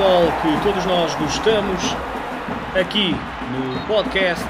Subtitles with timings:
[0.00, 1.82] futebol que todos nós gostamos,
[2.74, 3.10] aqui
[3.52, 4.46] no podcast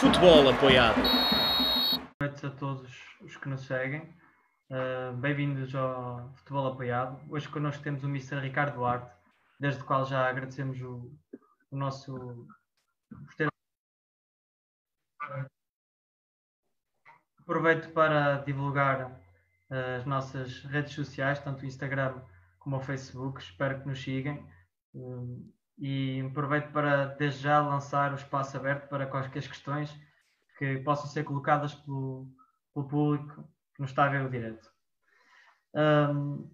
[0.00, 0.96] Futebol Apoiado.
[1.02, 2.90] Boa noite a todos
[3.20, 4.00] os que nos seguem.
[4.70, 7.20] Uh, Bem-vindos ao Futebol Apoiado.
[7.28, 8.40] Hoje connosco temos o Mr.
[8.40, 9.10] Ricardo Duarte,
[9.60, 11.12] desde o qual já agradecemos o,
[11.70, 12.46] o nosso.
[17.40, 19.20] Aproveito para divulgar
[19.70, 22.22] uh, as nossas redes sociais, tanto o Instagram
[22.58, 23.42] como o Facebook.
[23.42, 24.53] Espero que nos sigam.
[24.94, 29.94] Uh, e aproveito para, desde já, lançar o espaço aberto para quaisquer questões
[30.58, 32.28] que possam ser colocadas pelo,
[32.72, 34.70] pelo público que nos está a ver o direto.
[35.74, 36.48] Um,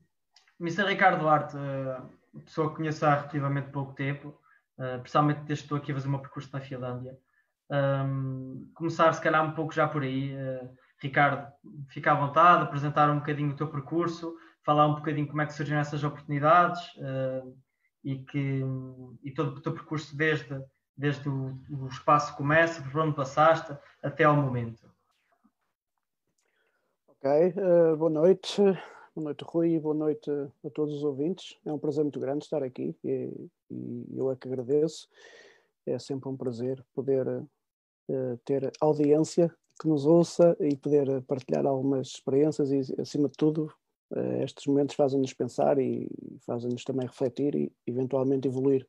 [0.58, 0.84] Mr.
[0.84, 4.28] Ricardo Duarte, uh, pessoa que conheço há relativamente pouco tempo,
[4.78, 7.18] uh, principalmente desde que estou aqui a fazer o meu percurso na Finlândia.
[7.70, 10.34] Um, começar, se calhar, um pouco já por aí.
[10.34, 11.50] Uh, Ricardo,
[11.88, 15.52] fica à vontade, apresentar um bocadinho o teu percurso, falar um bocadinho como é que
[15.52, 17.56] surgiram essas oportunidades uh,
[18.04, 18.62] e, que,
[19.22, 20.62] e todo o teu percurso desde,
[20.96, 24.90] desde o, o espaço começa, por onde passaste, até ao momento.
[27.08, 28.62] Ok, uh, boa noite.
[29.14, 30.30] Boa noite, Rui, boa noite
[30.64, 31.58] a todos os ouvintes.
[31.66, 35.08] É um prazer muito grande estar aqui e, e eu é que agradeço.
[35.84, 42.08] É sempre um prazer poder uh, ter audiência que nos ouça e poder partilhar algumas
[42.08, 43.72] experiências e, acima de tudo,
[44.42, 46.08] estes momentos fazem-nos pensar e
[46.44, 48.86] fazem-nos também refletir e eventualmente evoluir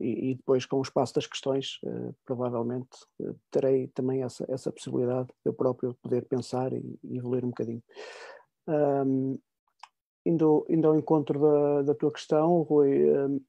[0.00, 4.70] e, e, depois com o espaço das questões uh, provavelmente uh, terei também essa, essa
[4.70, 7.82] possibilidade eu próprio poder pensar e, e evoluir um bocadinho.
[8.68, 9.38] Um,
[10.24, 13.40] indo, indo ao encontro da, da tua questão, Rui, um,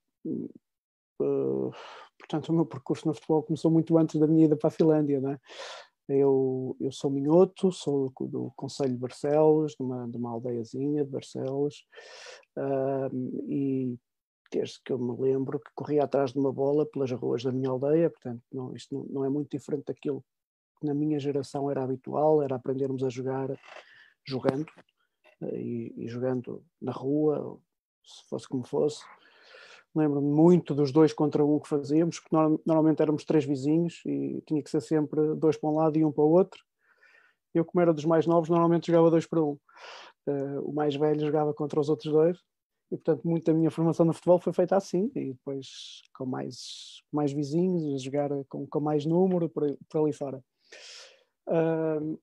[1.22, 1.72] uh,
[2.18, 5.22] portanto o meu percurso no futebol começou muito antes da minha ida para a Finlândia,
[5.22, 5.40] não é?
[6.10, 11.12] Eu, eu sou minhoto, sou do, Conselho de Barcelos, de uma, de uma aldeiazinha de
[11.12, 11.86] Barcelos,
[13.48, 13.96] e
[14.52, 17.70] desde que eu me lembro que corria atrás de uma bola pelas ruas da minha
[17.70, 20.26] aldeia, portanto, não, isto não, não é muito diferente daquilo
[20.80, 23.50] que na minha geração era habitual, era aprendermos a jogar
[24.26, 24.72] jogando,
[25.42, 27.60] eh, e, e jogando na rua,
[28.04, 29.04] se fosse como fosse.
[29.96, 32.36] Lembro-me muito dos dois contra um que fazíamos, porque
[32.66, 36.12] normalmente éramos três vizinhos e tinha que ser sempre dois para um lado e um
[36.12, 36.64] para o outro.
[37.54, 39.58] Eu, como era dos mais novos, normalmente jogava dois para um.
[40.28, 42.38] Uh, o mais velho jogava contra os outros dois
[42.92, 47.02] e portanto muita da minha formação no futebol foi feita assim e depois com mais
[47.12, 50.44] mais vizinhos a jogar com, com mais número por, por ali fora
[51.48, 52.20] uh,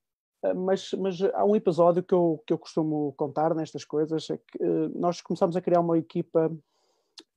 [0.54, 4.62] mas, mas há um episódio que eu, que eu costumo contar nestas coisas é que
[4.62, 6.52] uh, nós começamos a criar uma equipa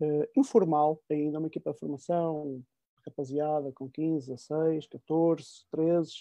[0.01, 2.63] uh, informal ainda, uma equipa de formação
[3.06, 6.12] rapaziada com 15, 16, 14, 13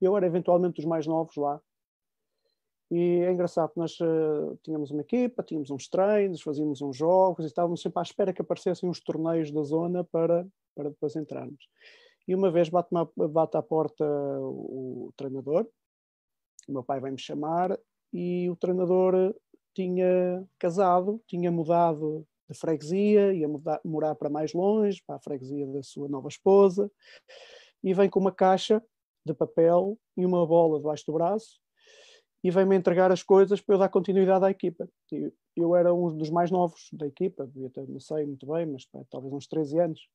[0.00, 1.60] eu era eventualmente dos mais novos lá
[2.90, 7.48] e é engraçado nós uh, tínhamos uma equipa, tínhamos uns treinos, fazíamos uns jogos e
[7.48, 11.68] estávamos sempre à espera que aparecessem uns torneios da zona para, para depois entrarmos.
[12.26, 12.88] E uma vez bate,
[13.30, 15.68] bate à porta o, o treinador,
[16.66, 17.78] o meu pai vai-me chamar
[18.12, 19.34] e o treinador
[19.74, 25.66] tinha casado, tinha mudado de freguesia, ia mudar, morar para mais longe, para a freguesia
[25.66, 26.90] da sua nova esposa,
[27.82, 28.82] e vem com uma caixa
[29.24, 31.60] de papel e uma bola debaixo do braço
[32.42, 34.88] e vem-me entregar as coisas para eu dar continuidade à equipa.
[35.10, 38.66] Eu, eu era um dos mais novos da equipa, devia ter, não sei muito bem,
[38.66, 40.08] mas talvez uns 13 anos.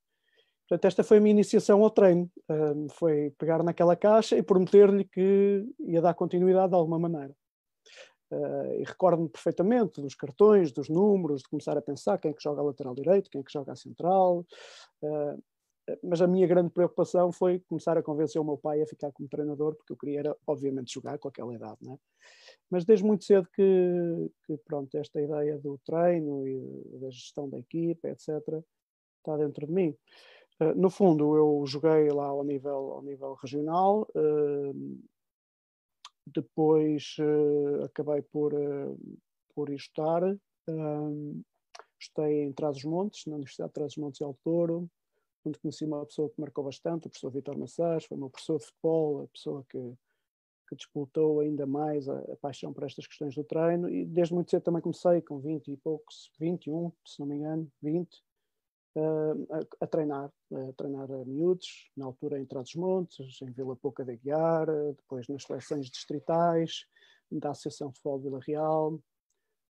[0.66, 2.30] Portanto, esta foi a minha iniciação ao treino.
[2.48, 7.34] Um, foi pegar naquela caixa e prometer-lhe que ia dar continuidade de alguma maneira.
[8.34, 12.42] Uh, e recordo-me perfeitamente dos cartões, dos números, de começar a pensar quem é que
[12.42, 14.44] joga a lateral direito, quem é que joga a central.
[15.00, 15.40] Uh,
[16.02, 19.28] mas a minha grande preocupação foi começar a convencer o meu pai a ficar como
[19.28, 21.96] treinador, porque eu queria, era, obviamente, jogar com aquela idade, né?
[22.70, 27.58] Mas desde muito cedo que, que, pronto, esta ideia do treino e da gestão da
[27.58, 28.28] equipa, etc.,
[29.18, 29.94] está dentro de mim.
[30.60, 34.08] Uh, no fundo, eu joguei lá ao nível, ao nível regional,
[36.26, 38.52] depois uh, acabei por,
[39.54, 40.22] por ir estudar,
[42.00, 44.90] estudei em Trás-os-Montes, na Universidade de Trás-os-Montes e Alto Douro,
[45.44, 48.66] onde conheci uma pessoa que marcou bastante, o professor Vitor Massas, foi meu professor de
[48.66, 49.94] futebol, a pessoa que,
[50.68, 53.88] que disputou ainda mais a, a, paixão por estas questões do treino.
[53.88, 57.70] E desde muito cedo também comecei, com 20 e poucos, 21, se não me engano,
[57.82, 58.22] 20, uh,
[58.96, 64.14] a, a, treinar, a treinar a miúdos, na altura em Trás-os-Montes, em Vila Pouca da
[64.14, 66.86] Guiar, depois nas seleções distritais,
[67.30, 69.00] da Associação de Futebol de Vila Real,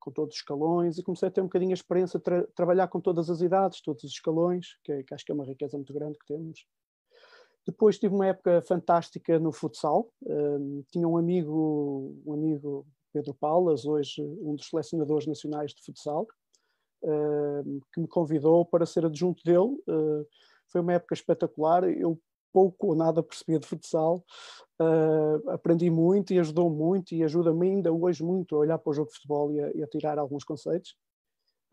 [0.00, 2.88] com todos os escalões e comecei a ter um bocadinho a experiência de tra trabalhar
[2.88, 5.94] com todas as idades, todos os escalões, que, que, acho que é uma riqueza muito
[5.94, 6.66] grande que temos.
[7.64, 10.12] Depois tive uma época fantástica no futsal.
[10.22, 16.26] Um, tinha um amigo, um amigo Pedro Paulas, hoje um dos selecionadores nacionais de futsal.
[17.92, 19.76] Que me convidou para ser adjunto dele.
[20.68, 21.84] foi uma época espetacular.
[21.84, 22.18] Eu
[22.52, 24.24] pouco ou nada percebia de futsal,
[25.48, 29.08] aprendi muito e ajudou muito e ajuda-me ainda hoje muito a olhar para o jogo
[29.08, 30.94] de futebol e a, e a tirar alguns conceitos.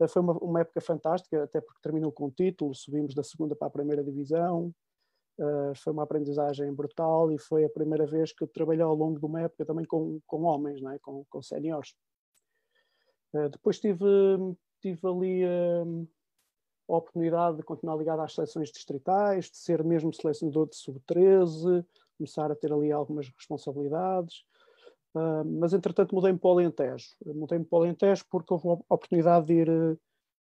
[0.08, 3.68] foi uma, uma, época fantástica, até porque terminou com o título, subimos da segunda para
[3.68, 4.72] a primeira divisão,
[5.76, 9.42] foi uma aprendizagem brutal e foi a primeira vez que trabalhei ao longo de uma
[9.42, 10.98] época também com, com homens, não é?
[10.98, 11.94] com, com séniores.
[13.52, 14.04] Depois tive,
[14.80, 16.08] tive ali uh,
[16.88, 21.84] a oportunidade de continuar ligado às seleções distritais, de ser mesmo selecionador de sub-13,
[22.18, 24.44] começar a ter ali algumas responsabilidades.
[25.58, 27.08] mas entretanto mudei-me para o Alentejo.
[27.24, 29.98] Mudei-me para o Alentejo porque houve a oportunidade de ir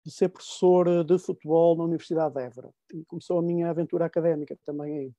[0.06, 2.70] de ser professor de futebol na Universidade de Évora.
[2.94, 5.14] E começou a minha aventura académica também aí.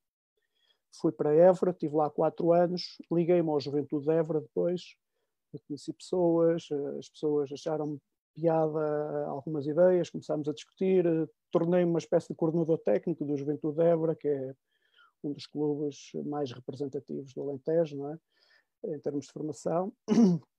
[1.00, 4.94] Fui para Évora, estive lá quatro anos, liguei-me ao Juventude de Évora depois,
[5.66, 7.98] conheci pessoas, eh, as pessoas acharam
[8.34, 13.76] piada algumas ideias, começámos a discutir, eh, tornei-me uma espécie de coordenador técnico do Juventude
[13.76, 14.54] de Évora, que é
[15.22, 18.18] um dos clubes mais representativos do Alentejo, não é?
[18.86, 19.92] em termos de formação.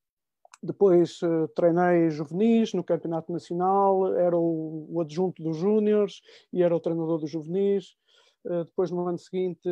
[0.64, 6.80] Depois uh, treinei juvenis no Campeonato Nacional, era o, adjunto dos Júniores e era o
[6.80, 7.96] treinador dos juvenis.
[8.44, 9.70] Uh, depois, no ano seguinte,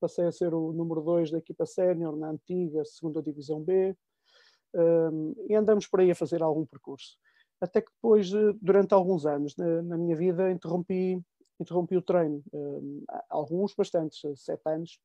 [0.00, 3.96] passei a ser o número 2 da equipa sénior na antiga segunda Divisão B.
[4.74, 7.18] Um, e andamos por aí a fazer algum percurso.
[7.62, 11.22] Até que depois, eh, durante alguns anos na, minha vida, interrompi,
[11.60, 12.42] interrompi o treino.
[12.52, 14.98] Um, alguns, bastantes, sete anos,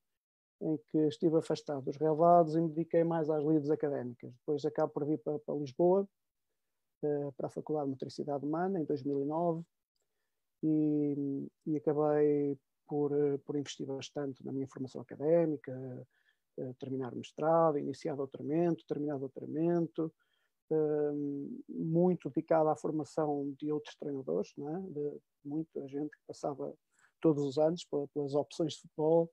[0.61, 4.33] em que estive afastado dos relevados e me dediquei mais às lides académicas.
[4.39, 6.07] Depois acabo por vir para, para Lisboa,
[7.03, 9.63] eh, para a Faculdade de Motricidade Humana, em 2009,
[10.63, 12.57] e, e acabei
[12.87, 15.71] por, eh, por investir bastante na minha formação académica,
[16.57, 20.11] eh, terminar o mestrado, iniciar doutoramento, terminar doutoramento,
[21.69, 24.79] muito dedicado à formação de outros treinadores, é?
[24.91, 26.73] de muita gente que passava
[27.21, 29.31] todos os anos pelas opções de futebol,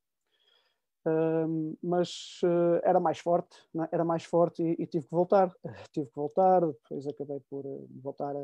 [1.82, 3.88] mas uh, era mais forte, é?
[3.92, 5.54] era mais forte e, e, tive que voltar.
[5.92, 8.34] tive que voltar, depois acabei por uh, voltar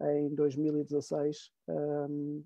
[0.00, 1.50] a, em 2016.
[1.68, 2.44] Um,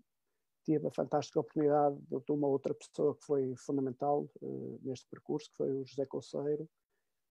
[0.64, 5.56] tive a fantástica oportunidade de uma outra pessoa que foi fundamental uh, neste percurso, que
[5.56, 6.68] foi o José Colseiro,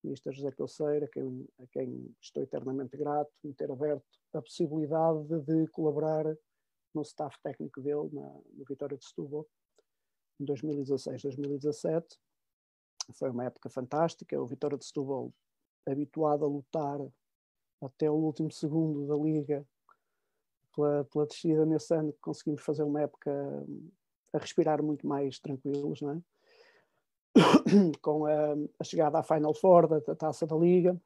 [0.04, 0.32] Mr.
[0.34, 5.42] José Colseiro, a quem, a quem estou eternamente grato, me ter aberto a possibilidade de,
[5.42, 6.26] de colaborar
[6.94, 9.48] no staff técnico dele, na, no Vitória de Setúbal
[10.40, 12.18] em 2016, 2017.
[13.14, 14.42] Foi uma época fantástica.
[14.42, 15.34] O Vitória de Setúbal,
[15.88, 17.00] habituado a lutar
[17.82, 19.66] até o último segundo da Liga
[20.76, 23.32] pela, pela descida nesse ano, conseguimos fazer uma época
[24.34, 26.22] a respirar muito mais tranquilos, não é?
[28.02, 31.00] com a, a, chegada à Final Four da, da Taça da Liga.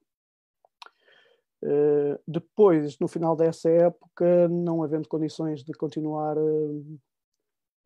[1.62, 7.00] Uh, depois, no final dessa época, não havendo condições de continuar, uh,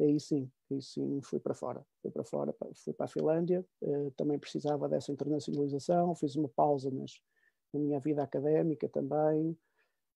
[0.02, 1.86] aí sim, e sim fui para fora.
[2.02, 6.90] Fui para fora, fui para a Finlândia, uh, também precisava dessa internacionalização, fiz uma pausa
[6.90, 7.22] nas,
[7.74, 9.58] na minha vida académica também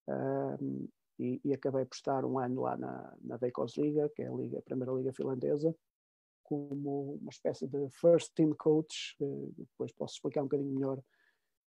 [0.08, 0.90] uh,
[1.20, 4.62] e, e, acabei por estar um ano lá na, na que é a, liga, a
[4.62, 5.76] primeira liga finlandesa,
[6.52, 10.98] como uma espécie de first team coach, uh, depois posso explicar um bocadinho melhor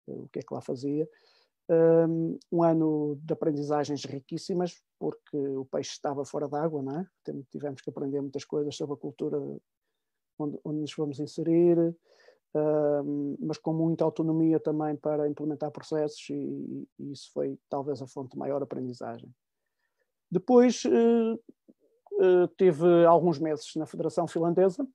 [0.09, 1.09] eh, o que é que lá fazia
[2.51, 7.07] um ano de aprendizagens riquíssimas, porque o peixe estava fora d'água, não é?
[7.51, 9.39] Tivemos que aprender muitas coisas sobre a cultura
[10.37, 11.79] onde, onde nos fomos inserir,
[12.53, 18.07] um, mas com muita autonomia também para implementar processos, e, e, isso foi talvez a
[18.07, 19.33] fonte de maior aprendizagem.
[20.29, 20.83] Depois
[22.21, 24.87] uh, tive alguns meses na Federação Finlandesa,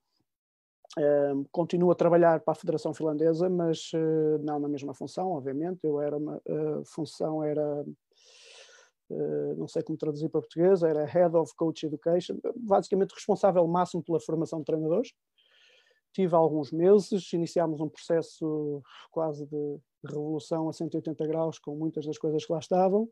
[0.97, 5.79] Uh, continuo a trabalhar para a Federação Finlandesa, mas uh, não na mesma função, obviamente.
[5.83, 7.85] Eu era uma uh, função era
[9.55, 14.19] não sei como traduzir para português, era Head of Coach Education, basicamente responsável máximo pela
[14.19, 15.13] formação de treinadores.
[16.11, 22.17] Tive alguns meses, iniciámos um processo quase de revolução a 180 graus com muitas das
[22.17, 23.07] coisas que lá estavam.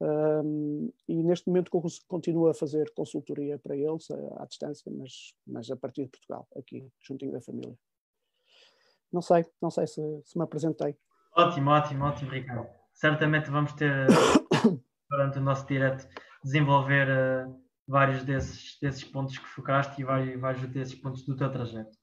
[0.00, 1.72] Um, e neste momento
[2.06, 6.46] continuo a fazer consultoria para eles à, à distância, mas, mas a partir de Portugal,
[6.56, 7.76] aqui, juntinho da família.
[9.12, 10.96] Não sei, não sei se, se me apresentei.
[11.36, 12.68] Ótimo, ótimo, ótimo, Ricardo.
[12.92, 14.06] Certamente vamos ter,
[15.10, 16.06] durante o nosso direto,
[16.44, 21.50] desenvolver uh, vários desses, desses pontos que focaste e vários, vários desses pontos do teu
[21.50, 21.96] trajeto.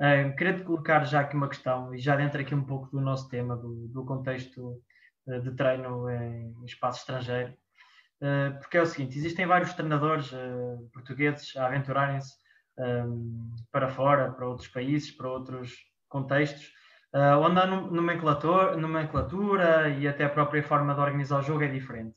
[0.00, 3.28] Uh, queria-te colocar já aqui uma questão, e já dentro aqui um pouco do nosso
[3.28, 4.80] tema, do, do contexto
[5.42, 7.54] de treino em espaço estrangeiro.
[8.20, 12.36] Eh, porque é o seguinte: existem vários treinadores eh, portugueses a aventurarem-se
[13.72, 15.74] para fora, para outros países, para outros
[16.08, 16.72] contextos,
[17.42, 22.14] onde a nomenclatura, nomenclatura e até a própria forma de organizar o jogo é diferente.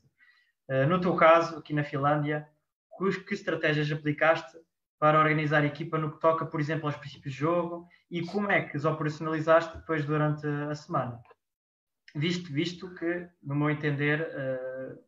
[0.88, 2.46] No teu caso, aqui na Finlândia,
[2.96, 4.56] que estratégias aplicaste
[5.00, 8.52] para organizar a equipa no que toca, por exemplo, aos princípios de jogo e como
[8.52, 11.20] é que os operacionalizaste depois durante a semana?
[12.14, 14.98] Visto, visto que, no meu entender, uh,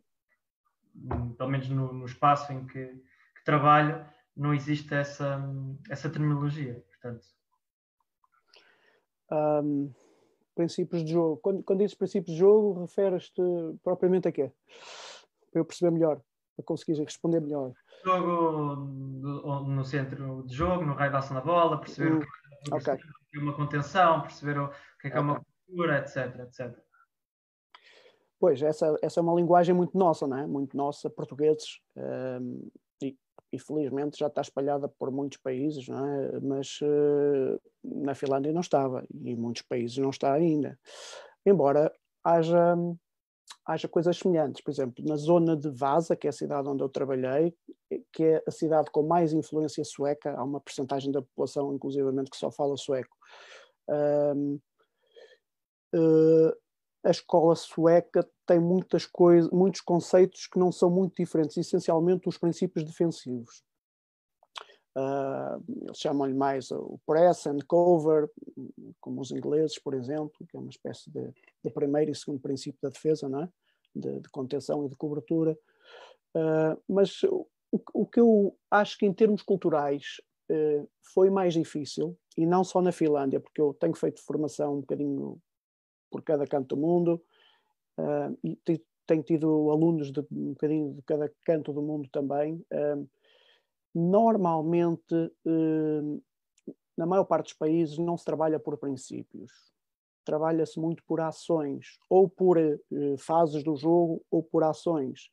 [1.36, 4.06] pelo menos no, no espaço em que, que, trabalho,
[4.36, 5.42] não existe essa,
[5.90, 6.82] essa terminologia.
[6.88, 7.26] Portanto.
[9.30, 9.92] Um,
[10.54, 11.36] princípios de jogo.
[11.38, 13.42] Quando, quando dizes princípios de jogo, referes-te
[13.82, 14.50] propriamente a quê?
[15.50, 16.20] Para eu perceber melhor,
[16.56, 17.72] para conseguir responder melhor.
[18.04, 22.90] Jogo no centro de jogo, no raio da ação da bola, perceber hum, o, que
[22.90, 23.10] é, okay.
[23.34, 24.68] é uma contenção, perceber o
[25.00, 26.83] que é, que é uma cultura, etc, etc.
[28.44, 30.46] Pois, essa, essa é uma linguagem muito nossa, não é?
[30.46, 32.68] Muito nossa, portugueses, um,
[33.02, 33.16] e,
[33.50, 36.40] e, felizmente já está espalhada por muitos países, não é?
[36.40, 40.78] Mas uh, na Finlândia não estava, e em muitos países não está ainda.
[41.46, 41.90] Embora
[42.22, 42.76] haja,
[43.66, 44.62] haja coisas semelhantes.
[44.62, 47.56] Por exemplo, na zona de Vasa, que é a cidade onde eu trabalhei,
[48.12, 52.36] que é a cidade com mais influência sueca, há uma percentagem da população, inclusivamente, que
[52.36, 53.16] só fala sueco.
[53.88, 54.60] Um,
[55.94, 56.63] uh, eh,
[57.04, 62.38] a escola sueca tem muitas coisas, muitos conceitos que não são muito diferentes, essencialmente os
[62.38, 63.62] princípios defensivos.
[64.96, 68.30] Uh, eles chamam-lhe mais o press and cover,
[69.00, 71.32] como os ingleses, por exemplo, que é uma espécie de,
[71.64, 73.48] de primeiro e segundo princípio da defesa, não é?
[73.94, 75.58] de, de contenção e de cobertura.
[76.34, 77.46] Uh, mas o,
[77.92, 80.20] o, que eu acho que em termos culturais
[80.50, 84.80] uh, foi mais difícil, e não só na Finlândia, porque eu tenho feito formação um
[84.80, 85.38] bocadinho
[86.14, 87.20] por cada canto do mundo
[87.98, 88.56] uh, e
[89.04, 92.64] tenho tido alunos de um bocadinho de cada canto do mundo também.
[92.72, 93.08] Uh,
[93.92, 96.22] normalmente, uh,
[96.96, 99.50] na maior parte dos países, não se trabalha por princípios.
[100.24, 102.56] Trabalha-se muito por ações, ou por
[103.18, 105.28] fases do jogo, ou por ações.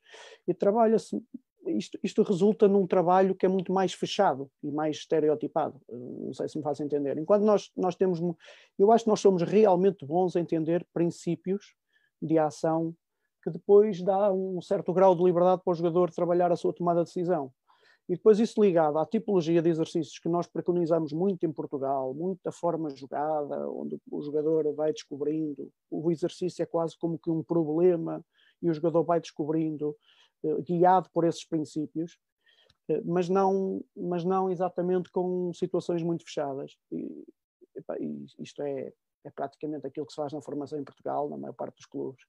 [0.46, 1.16] E trabalha-se
[1.66, 5.80] isto, isto, resulta num trabalho que é muito mais fechado e mais estereotipado.
[5.88, 7.18] Não sei se me faz entender.
[7.18, 8.20] Enquanto nós, nós temos.
[8.78, 11.74] Eu acho que nós somos realmente bons a entender princípios
[12.20, 12.94] de ação
[13.42, 17.00] que depois dá um certo grau de liberdade para o jogador trabalhar a sua tomada
[17.00, 17.52] de decisão.
[18.08, 22.50] E depois isso ligado à tipologia de exercícios que nós preconizamos muito em Portugal, muita
[22.52, 28.24] forma jogada, onde o jogador vai descobrindo, o exercício é quase como que um problema
[28.60, 29.96] e o jogador vai descobrindo
[30.66, 32.18] guiado por esses princípios,
[32.88, 36.76] eh, mas não, mas não exatamente com situações muito fechadas.
[36.90, 37.24] E
[38.38, 38.92] isto é,
[39.24, 42.22] é praticamente aquilo que se faz na formação em Portugal, na maior parte dos clubes.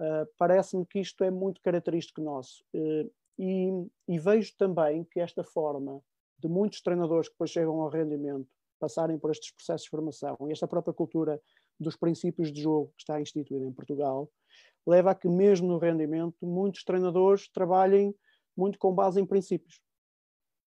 [0.00, 2.62] Uh, Parece-me que isto é muito característico nosso.
[2.74, 3.70] Uh, e,
[4.08, 6.02] e, vejo também que esta forma
[6.38, 10.52] de muitos treinadores que depois chegam ao rendimento passarem por estes processos de formação e
[10.52, 11.40] esta própria cultura
[11.78, 14.30] dos princípios de jogo que está instituída em Portugal
[14.86, 18.14] leva a que, mesmo no rendimento, muitos treinadores trabalhem
[18.56, 19.80] muito com base em princípios,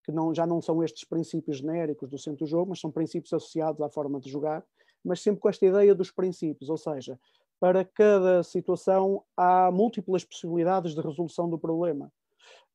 [0.04, 3.32] que não, já não são estes princípios genéricos do centro do jogo, mas são princípios
[3.32, 4.64] associados à forma de jogar,
[5.04, 7.18] mas sempre com esta ideia dos princípios, ou seja,
[7.60, 12.12] para cada situação há múltiplas possibilidades de resolução do problema.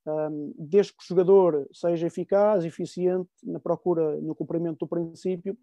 [0.06, 5.56] Um, desde que o jogador seja eficaz, eficiente na procura, no cumprimento do princípio,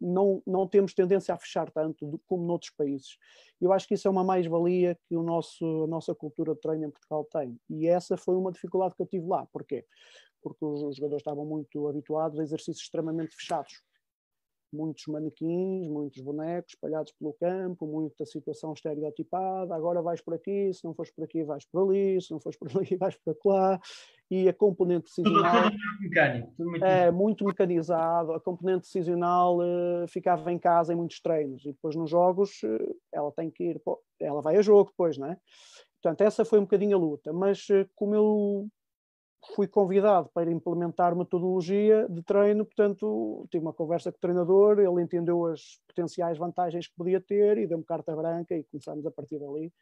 [0.00, 3.16] não, não temos tendência a fechar tanto como noutros países.
[3.60, 6.86] Eu acho que isso é uma mais-valia que o nosso, a nossa cultura de treino
[6.86, 7.58] em Portugal tem.
[7.68, 9.46] E essa foi uma dificuldade que eu tive lá.
[9.52, 9.84] Porquê?
[10.42, 13.82] Porque os jogadores estavam muito habituados a exercícios extremamente fechados
[14.72, 20.84] muitos manequins, muitos bonecos espalhados pelo campo, muita situação estereotipada, agora vais por aqui, se
[20.84, 23.80] não fores por aqui vais por ali, se não fores por ali vais por lá,
[24.30, 25.64] e a componente decisional...
[25.64, 26.52] Tudo, tudo mecânico.
[26.56, 31.64] Tudo muito é, muito mecanizado, a componente decisional uh, ficava em casa em muitos treinos,
[31.64, 33.82] e depois nos jogos uh, ela tem que ir,
[34.20, 35.36] ela vai a jogo depois, não é?
[36.02, 38.68] Portanto, essa foi um bocadinho a luta, mas uh, como eu
[39.54, 45.02] fui convidado para implementar metodologia de treino, portanto, tive uma conversa com o treinador, ele
[45.02, 49.38] entendeu as potenciais vantagens que podia ter e deu-me carta branca e começamos a partir
[49.38, 49.72] dali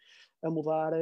[0.42, 0.92] a mudar.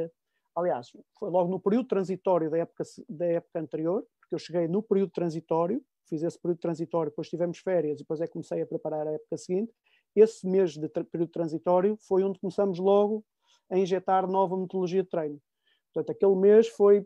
[0.57, 4.81] Aliás, foi logo no período transitório da época, da época anterior, porque eu cheguei no
[4.81, 9.07] período transitório, fiz esse período transitório, depois tivemos férias depois é que comecei a preparar
[9.07, 9.71] a época seguinte.
[10.15, 13.23] Esse mês de período transitório foi onde começamos logo
[13.69, 15.39] a injetar nova metodologia de treino.
[15.93, 17.05] Portanto, aquele mês foi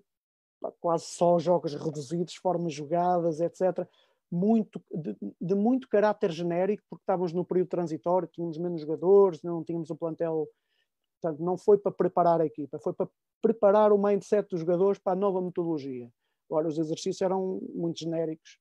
[0.79, 3.86] quase só jogos reduzidos, formas jogadas, etc.
[4.31, 9.62] Muito, de, de, muito caráter genérico, porque estávamos no período transitório, tínhamos menos jogadores, não
[9.62, 10.48] tínhamos o plantel.
[11.22, 13.08] Portanto, não foi para preparar a equipa, foi para
[13.42, 16.10] preparar o mindset dos jogadores para a nova metodologia.
[16.50, 18.58] Agora, os exercícios eram muito genéricos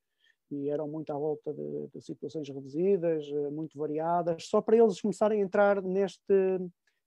[0.50, 5.00] e eram muito à volta de, de situações reduzidas, eh, muito variadas, só para eles
[5.00, 6.60] começarem a entrar nesta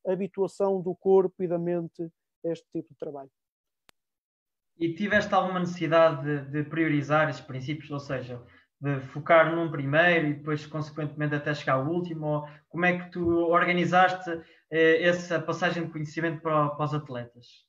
[0.05, 2.03] habituação do corpo e da mente
[2.45, 3.29] a este tipo de trabalho.
[4.77, 8.41] E tiveste alguma necessidade de, de, priorizar esses princípios, ou seja,
[8.83, 12.45] de focar num primeiro e depois, consequentemente, até chegar ao último?
[12.67, 14.29] Como é que tu organizaste
[14.69, 17.65] eh, essa passagem de conhecimento para, para, os atletas?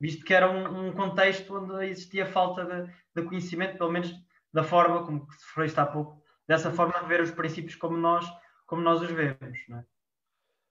[0.00, 4.10] Visto que era um, um contexto onde existia falta de, de, conhecimento, pelo menos
[4.50, 8.26] da forma como se referiste há pouco, dessa forma de ver os princípios como nós,
[8.66, 9.84] como nós os vemos, não é?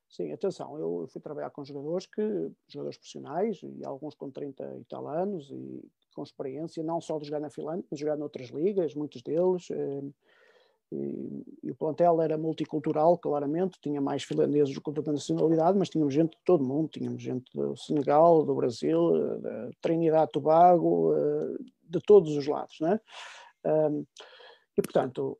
[0.10, 2.22] Sim, atenção, eu fui trabalhar com jogadores que,
[2.68, 5.84] jogadores profissionais, e alguns com 30 e tal anos, e
[6.16, 9.68] com experiência, não só de jogar na Finlândia, mas jogar noutras ligas, muitos deles.
[9.70, 10.02] Eh,
[10.92, 15.90] e, e, o plantel era multicultural, claramente, tinha mais finlandeses do que outra nacionalidade, mas
[15.90, 20.32] tínhamos gente de todo o mundo, tínhamos gente do Senegal, do Brasil, eh, da Trinidade
[20.32, 23.00] Tobago, eh, de todos os lados, né?
[24.78, 25.38] E, portanto,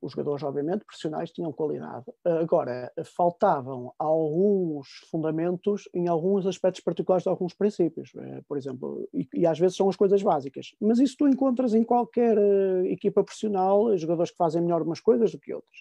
[0.00, 2.04] os jogadores, obviamente, profissionais tinham qualidade.
[2.24, 9.28] Agora, faltavam alguns fundamentos em alguns aspectos particulares de alguns princípios, eh, por exemplo, e,
[9.34, 10.74] e às vezes são as coisas básicas.
[10.80, 15.30] Mas isso tu encontras em qualquer uh, equipa profissional, jogadores que fazem melhor umas coisas
[15.32, 15.78] do que outras.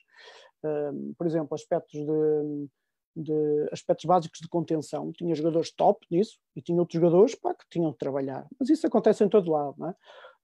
[1.17, 2.67] Por exemplo, aspectos de,
[3.15, 5.11] de, aspectos básicos de contenção.
[5.11, 8.47] Tinha jogadores top nisso e tinha outros jogadores pá, que tinham de trabalhar.
[8.59, 9.95] Mas isso acontece em todo lado, não é?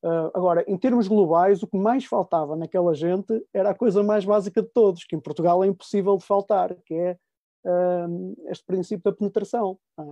[0.03, 4.23] Uh, agora, em termos globais, o que mais faltava naquela gente era a coisa mais
[4.23, 7.17] básica de todos, que em Portugal é impossível de faltar, que é
[7.65, 9.79] uh, este princípio da penetração.
[9.99, 10.03] É?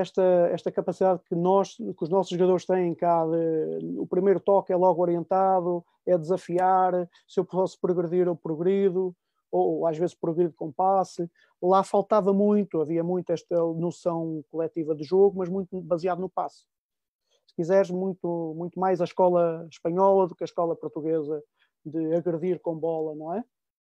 [0.00, 4.70] Esta, esta capacidade que, nós, que os nossos jogadores têm cá, de, o primeiro toque
[4.70, 9.16] é logo orientado, é desafiar, se eu posso progredir, eu progrido,
[9.50, 11.30] ou, às vezes progrido com passe.
[11.62, 16.66] Lá faltava muito, havia muito esta noção coletiva de jogo, mas muito baseado no passe
[17.56, 21.42] quiseres, muito, muito mais a escola espanhola do que a escola portuguesa
[21.84, 23.44] de agredir com bola, não é?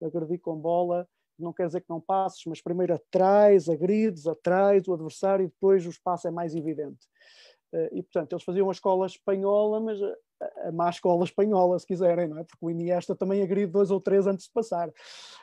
[0.02, 4.94] Agredir com bola não quer dizer que não passes, mas primeiro atrás, agrides, atrás o
[4.94, 7.08] adversário e depois o espaço é mais evidente.
[7.72, 12.28] Eh, e, portanto, eles faziam a escola espanhola, mas a, má escola espanhola, se quiserem,
[12.28, 12.44] não é?
[12.44, 14.90] Porque o Iniesta também agride dois ou três antes de passar.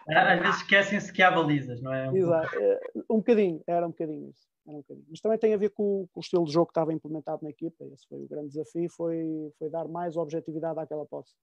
[0.07, 2.07] Às vezes esquecem-se que há balizas, não é?
[2.15, 2.55] Exato.
[2.57, 4.50] Eh, um bocadinho, era um bocadinho isso.
[4.65, 5.05] Era um bocadinho.
[5.09, 7.49] Mas também tem a ver com, com, o estilo de jogo que estava implementado na
[7.49, 7.83] equipa.
[7.85, 11.33] Esse foi o grande desafio, foi, foi dar mais objetividade àquela posse.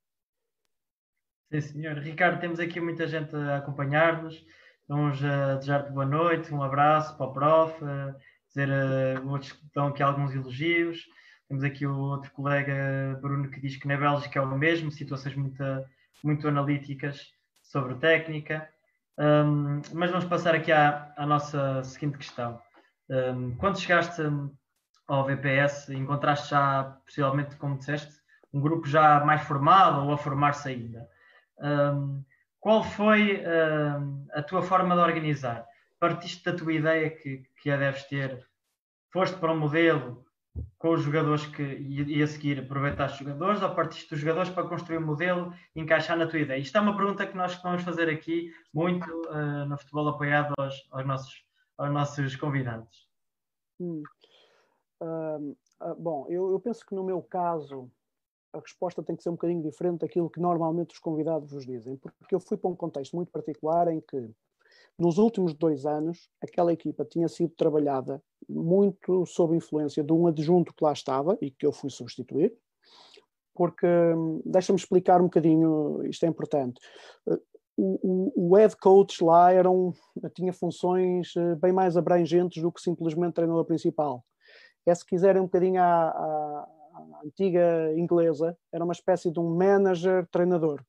[1.51, 1.97] Sim, senhor.
[1.99, 4.45] Ricardo, temos aqui muita gente a acompanhar-nos.
[4.87, 7.79] Vamos a desejar-te boa noite, um abraço para o prof,
[8.49, 11.07] dizer uh, outros que dão aqui alguns elogios.
[11.49, 15.35] Temos aqui o outro colega, Bruno, que diz que na Bélgica é o mesmo, situações
[15.35, 15.63] muito,
[16.23, 18.69] muito analíticas sobre técnica.
[19.19, 22.61] Um, mas vamos passar aqui à, à nossa seguinte questão.
[23.11, 24.23] Um, quando chegaste
[25.07, 28.15] ao VPS, encontraste já, possivelmente, como disseste,
[28.53, 31.09] um grupo já mais formado ou a formar-se ainda.
[31.59, 32.23] Um,
[32.61, 35.65] qual foi um, a tua forma de organizar?
[35.99, 38.47] Partiste da tua ideia que, que a deves ter?
[39.11, 40.25] Foste para um modelo
[40.77, 44.69] com os jogadores que e a seguir aproveitaste os jogadores ou partiste dos jogadores para
[44.69, 46.61] construir um modelo e encaixar na tua ideia?
[46.61, 50.75] Isto é uma pergunta que nós vamos fazer aqui muito uh, no futebol apoiado aos,
[50.91, 51.48] aos nossos
[51.79, 53.09] aos nossos convidados?
[53.81, 54.03] Hum.
[55.01, 55.57] Uh,
[55.97, 57.89] bom, eu, eu, penso que no meu caso
[58.53, 61.97] a resposta tem que ser um bocadinho diferente daquilo que normalmente os convidados vos dizem,
[61.97, 64.29] porque eu fui para um contexto muito particular em que
[64.99, 70.75] nos últimos dois anos aquela equipa tinha sido trabalhada muito sob influência de um adjunto
[70.75, 72.53] que lá estava e que eu fui substituir,
[73.55, 76.81] porque hum, deixa-me explicar um bocadinho, isto é importante
[77.81, 79.93] o, o, head coach lá era um,
[80.35, 84.25] tinha funções eh, bem mais abrangentes do que simplesmente treinador principal.
[84.85, 89.55] É, se quiserem um bocadinho à, à, à antiga inglesa, era uma espécie de um
[89.55, 90.83] manager treinador.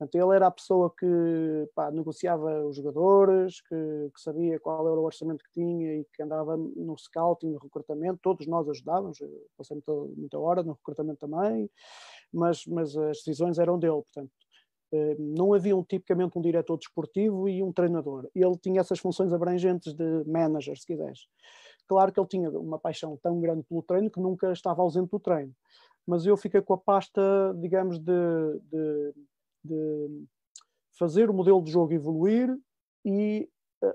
[0.00, 3.74] Portanto, ele era a pessoa que pá, negociava os jogadores, que,
[4.14, 8.18] que, sabia qual era o orçamento que tinha e que andava no scouting, no recrutamento.
[8.22, 9.18] Todos nós ajudávamos,
[9.58, 11.68] passei muita, muita hora no recrutamento também,
[12.32, 14.02] mas, mas as decisões eram dele.
[14.02, 14.49] Portanto, eh,
[15.18, 18.28] não havia um, tipicamente um diretor desportivo e um treinador.
[18.34, 21.26] Ele tinha essas funções abrangentes de manager, se quiseres.
[21.86, 25.20] Claro que ele tinha uma paixão tão grande pelo treino que nunca estava ausente do
[25.20, 25.52] treino.
[26.06, 27.22] Mas eu fiquei com a pasta,
[27.60, 28.12] digamos, de,
[28.70, 29.14] de,
[29.64, 30.24] de
[30.98, 32.56] fazer o modelo de jogo evoluir
[33.04, 33.48] e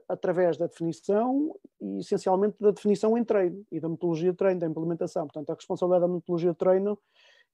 [0.10, 4.68] através da definição e essencialmente da definição em treino e da metodologia de treino, da
[4.68, 5.28] implementação.
[5.28, 6.98] Portanto, a responsabilidade da metodologia de treino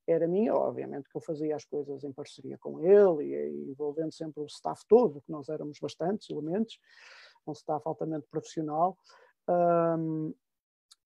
[0.07, 4.41] era minha, obviamente que eu fazia as coisas em parceria com ele e, envolvendo sempre
[4.41, 6.79] o staff todo, que nós éramos bastantes elementos,
[7.45, 8.97] um staff altamente profissional.
[9.47, 10.33] Um,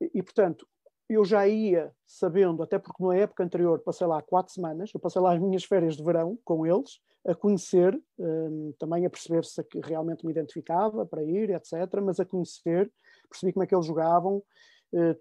[0.02, 0.68] e, e, portanto,
[1.08, 5.22] eu já ia sabendo, até porque na época anterior passei lá quatro semanas, eu passei
[5.22, 9.64] lá as minhas férias de verão com eles, a conhecer, um, também a perceber se
[9.84, 12.92] realmente me identificava para ir, etc., mas a conhecer,
[13.30, 14.44] percebi como é que eles jogavam,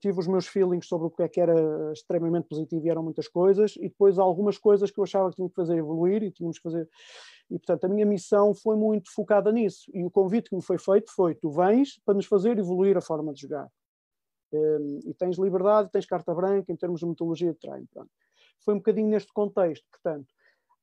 [0.01, 3.29] tive os meus feelings sobre o que é que era extremamente positivo e eram muitas
[3.29, 6.59] coisas, e depois algumas coisas que eu achava que tinha que fazer evoluir e tínhamos
[6.59, 6.89] que fazer.
[7.51, 9.91] E, portanto, a minha missão foi muito focada nisso.
[9.93, 13.01] E o convite que me foi feito foi: tu vens para nos fazer evoluir a
[13.01, 13.69] forma de jogar.
[14.53, 17.89] Um, e tens liberdade, tens carta branca em termos de metodologia de treino.
[18.65, 19.85] Foi um bocadinho neste contexto.
[19.91, 20.27] Portanto,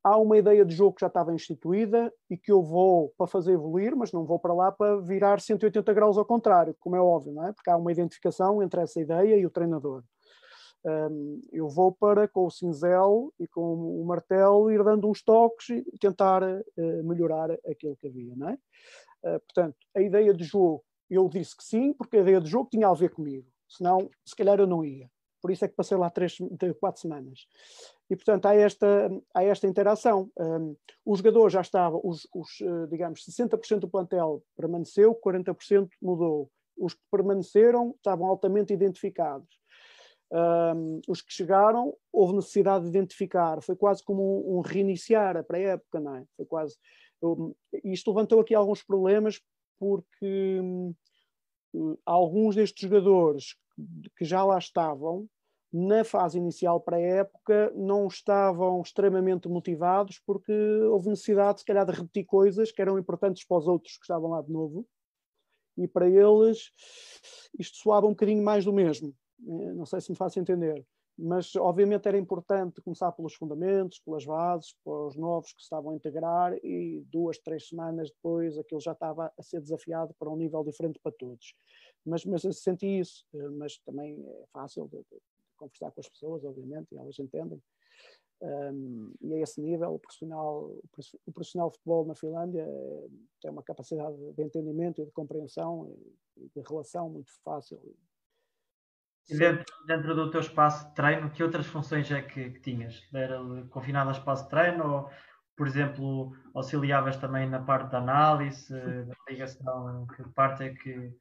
[0.04, 3.54] há uma ideia de jogo que já estava instituída e que eu vou para fazer
[3.54, 7.34] evoluir, mas não vou para lá para virar 180 graus ao contrário, como é óbvio,
[7.34, 7.54] não é?
[7.54, 10.04] Porque há uma identificação entre essa ideia e o treinador.
[10.84, 15.70] Um, eu vou para, com o cinzel e com o martelo, ir dando uns toques
[15.70, 18.54] e tentar uh, melhorar aquilo que havia, não é?
[19.24, 22.70] Uh, portanto, a ideia de jogo, eu disse que sim, porque a ideia de jogo
[22.72, 25.08] tinha a ver comigo, senão, se calhar eu não ia.
[25.42, 26.38] Por isso é que passei lá três,
[26.80, 27.48] quatro semanas.
[28.10, 30.30] E, portanto, há esta, há esta interação.
[30.38, 30.76] Um,
[31.06, 36.50] os jogadores já estavam, os, os, eh, digamos, 60% do plantel permaneceu, 40% mudou.
[36.78, 39.48] Os que permaneceram estavam altamente identificados.
[40.32, 43.62] Um, os que chegaram, houve necessidade de identificar.
[43.62, 46.26] Foi quase como um, um reiniciar a pré-época, não é?
[46.38, 46.78] Foi quase.
[47.22, 49.42] Um, isto levantou aqui alguns problemas,
[49.80, 50.60] porque
[51.74, 53.56] um, alguns destes jogadores
[54.18, 55.28] que já lá estavam
[55.72, 61.86] na fase inicial para a época não estavam extremamente motivados porque houve necessidade, se calhar,
[61.86, 64.86] de repetir coisas que eram importantes para os outros que estavam lá de novo
[65.78, 66.72] e para eles
[67.58, 69.16] isto soava um bocadinho mais do mesmo.
[69.48, 70.86] Eh, não sei se me faço entender,
[71.22, 75.92] mas obviamente era importante começar pelos fundamentos, pelas bases, para os novos que se estavam
[75.92, 80.36] a integrar e duas, três semanas depois aquilo já estava a ser desafiado para um
[80.36, 81.56] nível diferente para todos.
[82.04, 85.22] Mas, mas eu senti isso, eh, mas também é fácil de, de
[85.56, 87.62] conversar com as pessoas, obviamente, e elas entendem.
[88.42, 90.76] Um, e a esse nível, o profissional,
[91.28, 93.08] o profissional de futebol na Finlândia é,
[93.40, 95.96] tem uma capacidade de entendimento e de compreensão
[96.36, 97.80] e de relação muito fácil.
[99.38, 103.02] Dentro, dentro do teu espaço de treino, que outras funções é que, que tinhas?
[103.14, 103.40] Era
[103.70, 105.10] confinado ao espaço de treino ou,
[105.56, 110.06] por exemplo, auxiliavas também na parte da análise, da ligação?
[110.16, 111.14] Que parte é que,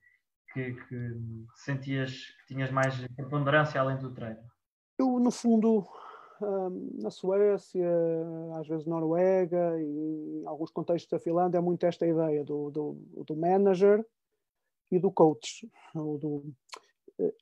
[0.53, 1.17] que, que
[1.55, 4.41] sentias que tinhas mais preponderância além do treino?
[4.99, 5.87] Eu, no fundo,
[6.43, 7.89] hum, na Suécia,
[8.59, 13.25] às vezes Noruega e em alguns contextos da Finlândia, há muito esta ideia do, do,
[13.25, 14.05] do manager
[14.91, 16.53] e do coach, ou do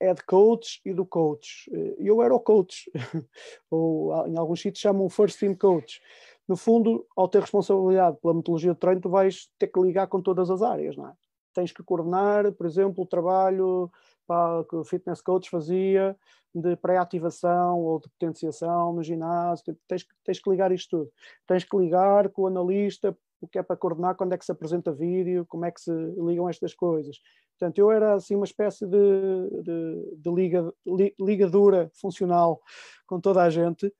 [0.00, 1.70] head coach e do coach.
[1.98, 2.90] Eu era o coach,
[3.70, 6.00] ou em alguns sítios chamam first team coach.
[6.46, 10.22] No fundo, ao ter responsabilidade pela metodologia de treino, tu vais ter que ligar com
[10.22, 11.12] todas as áreas, não é?
[11.58, 13.90] tens que coordenar, por exemplo, o trabalho
[14.26, 16.16] pá, que o fitness coach fazia
[16.54, 21.12] de pré-ativação ou de potenciação no ginásio, tens, tens que ligar isto tudo.
[21.46, 24.52] Tens que ligar com o analista o que é para coordenar, quando é que se
[24.52, 27.16] apresenta vídeo, como é que se ligam estas coisas.
[27.58, 32.60] Portanto, eu era assim uma espécie de, de, de liga, li, ligadura funcional
[33.06, 33.92] com toda a gente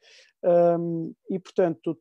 [0.79, 1.99] um, e, portanto,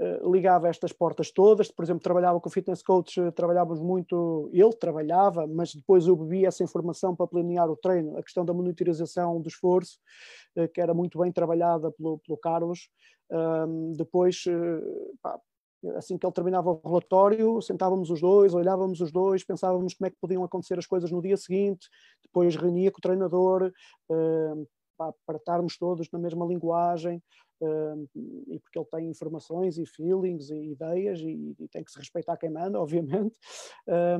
[0.00, 4.50] eh, ligava estas portas todas, por exemplo, trabalhava com o fitness coach, eh, trabalhávamos muito,
[4.52, 8.52] ele trabalhava, mas depois eu bebia essa informação para planear o treino, a questão da
[8.52, 10.00] monitorização do esforço,
[10.56, 12.90] eh, que era muito bem trabalhada pelo, pelo Carlos,
[13.96, 14.44] depois,
[15.22, 15.40] pá,
[15.96, 20.10] assim que ele terminava o relatório, sentávamos os dois, olhávamos os dois, pensávamos como é
[20.10, 21.88] que podiam acontecer as coisas no dia seguinte,
[22.22, 23.72] depois reunia com o treinador,
[24.96, 27.22] para estarmos todos na mesma linguagem,
[28.50, 32.36] e porque ele tem informações e feelings e ideias e, e tem que se respeitar
[32.36, 33.38] quem manda, obviamente.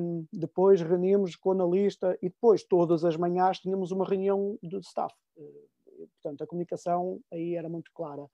[0.00, 4.78] Um, depois reuníamos com o analista e depois, todas as manhãs, tínhamos uma reunião de
[4.78, 5.14] staff.
[5.36, 8.26] Uh, portanto, a comunicação aí era muito clara.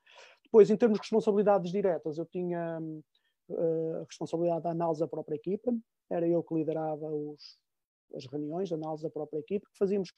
[0.44, 2.80] Depois, em termos de responsabilidades diretas, eu tinha
[3.50, 5.72] uh, a responsabilidade da análise da própria equipa,
[6.10, 7.58] era eu que liderava os,
[8.14, 10.12] as reuniões de análise da própria equipa, que fazíamos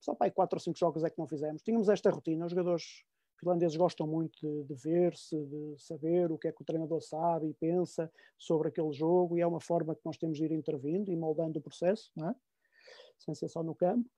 [0.00, 1.62] só para aí quatro ou cinco jogos é que não fizemos.
[1.62, 3.04] Tínhamos esta rotina, os jogadores
[3.40, 7.48] finlandeses gostam muito de, de ver-se, de saber o que é que o treinador sabe
[7.48, 11.10] e pensa sobre aquele jogo, e é uma forma que nós temos de ir intervindo
[11.10, 12.34] e moldando o processo, não é?
[13.18, 14.08] sem ser só no campo.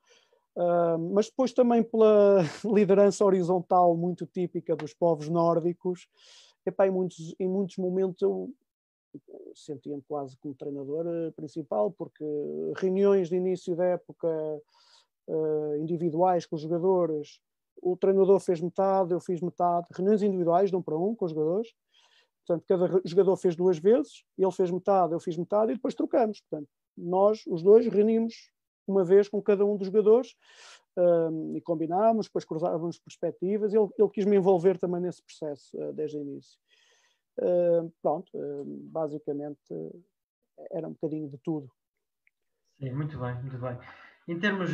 [0.57, 6.09] Uh, mas depois também pela liderança horizontal muito típica dos povos nórdicos,
[6.69, 8.53] epá, em, muitos, em muitos momentos eu
[9.55, 12.25] sentia-me quase como treinador uh, principal, porque
[12.77, 14.29] reuniões de início da época
[15.29, 17.41] uh, individuais com os jogadores
[17.83, 21.31] o treinador fez metade, eu fiz metade, reuniões individuais de um para um com os
[21.31, 21.73] jogadores.
[22.47, 26.41] Portanto, cada jogador fez duas vezes, ele fez metade, eu fiz metade e depois trocamos.
[26.41, 28.51] Portanto, nós, os dois, reunimos
[28.87, 30.35] uma vez com cada um dos jogadores
[30.97, 33.73] um, e combinámos, depois cruzávamos perspectivas.
[33.75, 36.59] Ele, ele quis me envolver também nesse processo uh, desde o início.
[37.39, 39.61] Uh, pronto, uh, basicamente
[40.71, 41.71] era um bocadinho de tudo.
[42.79, 43.79] Sim, muito bem, muito bem.
[44.27, 44.71] em termos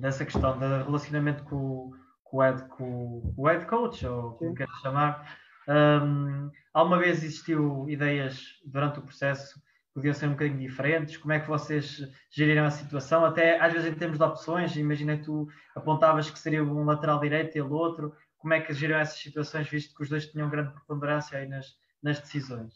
[0.00, 4.74] dessa questão do relacionamento com, com, o, head, com o head coach, ou como queres
[4.80, 9.60] chamar, um, alguma vez existiu ideias durante o processo
[9.94, 11.16] podiam ser um bocadinho diferentes?
[11.16, 12.00] Como é que vocês
[12.30, 13.24] geriram a situação?
[13.24, 17.56] Até às vezes em termos de opções, imagina tu apontavas que seria um lateral direito
[17.56, 18.14] e ele outro.
[18.38, 21.76] Como é que geriram essas situações, visto que os dois tinham grande preponderância aí nas,
[22.02, 22.74] nas decisões?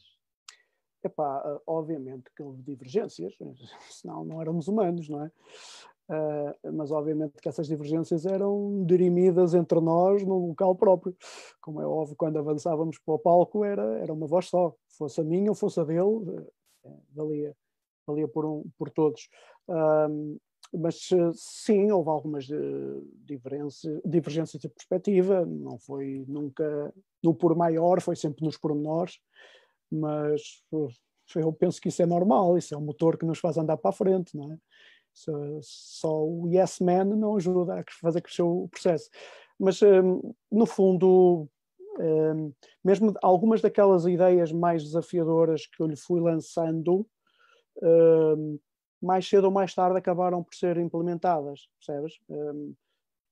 [1.03, 3.35] Epá, obviamente que houve divergências,
[3.91, 5.31] senão não éramos humanos, não é?
[6.09, 11.17] Uh, mas obviamente que essas divergências eram dirimidas entre nós num local próprio.
[11.61, 15.25] Como é óbvio, quando avançávamos para o palco era, era uma voz só, fosse a
[15.25, 16.47] minha ou fosse a dele,
[17.13, 17.57] valia,
[18.07, 19.29] valia por, um, por todos.
[19.69, 20.39] Uh,
[20.73, 22.47] mas sim, houve algumas
[23.25, 29.19] divergências, divergências de perspectiva, não foi nunca no por maior, foi sempre nos pormenores,
[29.91, 30.63] mas
[31.35, 33.91] eu penso que isso é normal, isso é um motor que nos faz andar para
[33.91, 34.59] a frente, não é?
[35.63, 39.09] Só o yes man não ajuda a fazer crescer o processo.
[39.59, 39.81] Mas,
[40.53, 41.49] no fundo,
[41.99, 42.53] hum,
[42.85, 47.07] mesmo algumas daquelas ideias mais desafiadoras que eu lhe fui lançando,
[47.83, 48.59] hum,
[49.03, 52.15] mais cedo ou mais tarde acabaram por ser implementadas, percebes?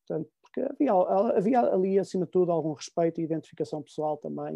[0.07, 0.92] Portanto, porque havia,
[1.37, 4.55] havia ali, acima de tudo, algum respeito e identificação pessoal também,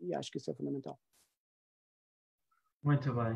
[0.00, 0.98] e, e acho que isso é fundamental.
[2.82, 3.34] Muito bem.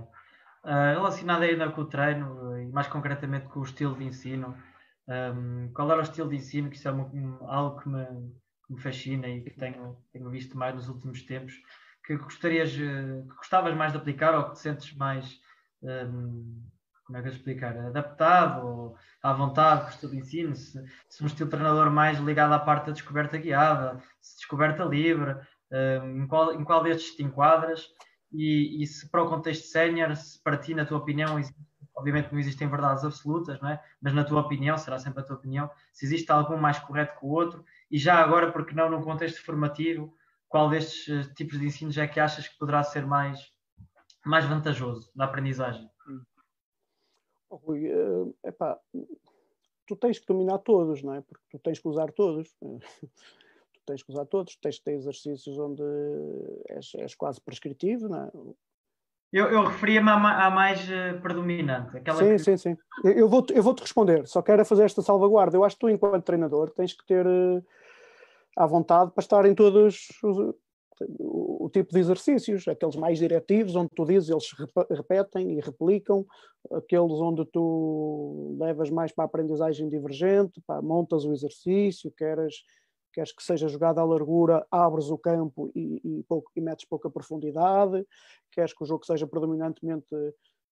[0.63, 4.55] Uh, relacionado ainda com o treino e mais concretamente com o estilo de ensino,
[5.09, 7.11] um, qual era o estilo de ensino, que isso é uma,
[7.49, 8.07] algo que me,
[8.71, 11.55] me, fascina e que tenho, tenho visto mais nos últimos tempos,
[12.05, 15.41] que gostarias, que gostavas mais de aplicar ou que te sentes mais,
[15.83, 16.63] um,
[17.05, 20.83] como é que eu explicar, adaptado ou à vontade com o estilo de ensino, se,
[21.09, 25.37] se um estilo treinador mais ligado à parte da descoberta guiada, se descoberta livre,
[25.71, 27.87] um, em, qual, em qual destes te enquadras?
[28.33, 31.41] e, e se para o contexto sénior, se para ti, na tua opinião,
[31.95, 33.83] obviamente não existem verdades absolutas, não é?
[34.01, 37.27] mas na tua opinião, será sempre a tua opinião, se existe algum mais correto que
[37.27, 40.15] o outro, e já agora, porque não num contexto formativo,
[40.49, 43.53] qual destes eh, tipos de ensinos é que achas que poderá ser mais,
[44.25, 45.89] mais vantajoso na aprendizagem?
[47.49, 48.79] Oh, Rui, uh, epá,
[49.87, 51.21] tu tens que dominar todos, não é?
[51.21, 52.55] Porque tu tens que usar todos.
[53.87, 55.83] tens que usar todos, tens que ter exercícios onde
[56.69, 58.31] és, és quase prescritivo, não é?
[59.33, 61.97] Eu, eu referia-me à, à, mais uh, predominante.
[61.97, 62.39] Aquela sim, que...
[62.39, 62.77] sim, sim.
[63.05, 65.57] Eu vou-te eu vou -te responder, só quero fazer esta salvaguarda.
[65.57, 67.27] Eu acho que tu, enquanto treinador, tens que ter
[68.57, 70.55] à vontade para estar em todos os,
[71.19, 74.51] o, o, tipo de exercícios, aqueles mais diretivos, onde tu dizes, eles
[74.91, 76.27] repetem e replicam,
[76.73, 82.63] aqueles onde tu levas mais para a aprendizagem divergente, pá, montas o exercício, queres
[83.13, 87.11] queres que seja jogada à largura, abres o campo e, e, pouco, e metes pouca
[87.11, 88.07] profundidade,
[88.53, 90.07] queres que o jogo seja predominantemente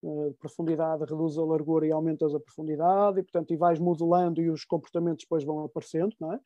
[0.03, 4.51] uh, profundidade, reduz a largura e aumentas a profundidade, e portanto, e vais modelando e
[4.51, 6.41] os comportamentos depois vão aparecendo, não é?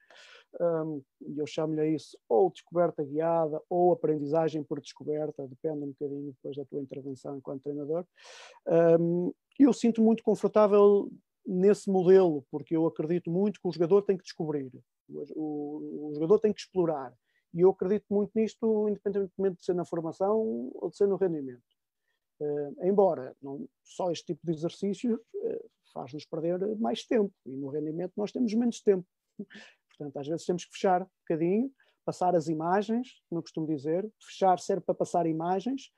[0.60, 1.02] Um,
[1.36, 6.64] eu chamo-lhe isso ou descoberta guiada ou aprendizagem por descoberta, depende um bocadinho depois da
[6.66, 8.04] tua intervenção enquanto treinador.
[9.00, 11.10] Um, eu sinto muito confortável
[11.46, 14.70] nesse modelo, porque eu acredito muito que o jogador tem que descobrir,
[15.08, 17.12] o, o, jogador tem que explorar.
[17.54, 21.62] E eu acredito muito nisto, independentemente de ser na formação ou de ser no rendimento.
[22.42, 27.68] Uh, embora não, só este tipo de exercício uh, faz-nos perder mais tempo, e no
[27.68, 29.06] rendimento nós temos menos tempo.
[29.90, 31.70] Portanto, às vezes temos que fechar um bocadinho,
[32.04, 35.92] passar as imagens, como costumo dizer, fechar serve para passar imagens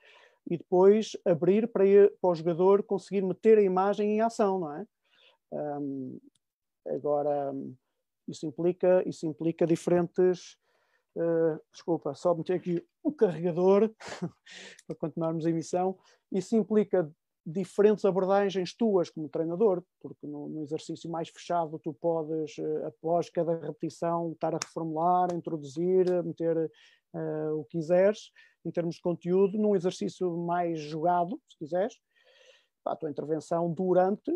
[0.50, 1.84] e depois abrir para,
[2.20, 4.86] para o jogador conseguir meter a imagem em ação, não é?
[5.50, 6.18] Um,
[6.86, 7.54] agora,
[8.28, 10.58] isso implica, isso implica diferentes.
[11.16, 13.88] Uh, desculpa, só meter aqui o carregador
[14.86, 15.96] para continuarmos a emissão.
[16.32, 17.08] Isso implica
[17.46, 23.30] diferentes abordagens tuas como treinador, porque no, no exercício mais fechado tu podes, uh, após
[23.30, 26.56] cada repetição, estar a reformular, a introduzir, a meter
[27.14, 28.30] uh, o que quiseres
[28.64, 29.56] em termos de conteúdo.
[29.56, 31.94] Num exercício mais jogado, se quiseres,
[32.84, 34.32] a tua intervenção durante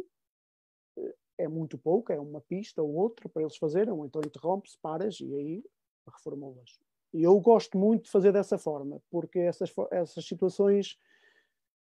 [1.38, 5.20] é muito pouco, é uma pista ou outra para eles fazerem, ou então interrompes, paras
[5.20, 5.64] e aí
[6.10, 6.78] reformulas.
[7.12, 10.98] E eu gosto muito de fazer dessa forma, porque essas, essas situações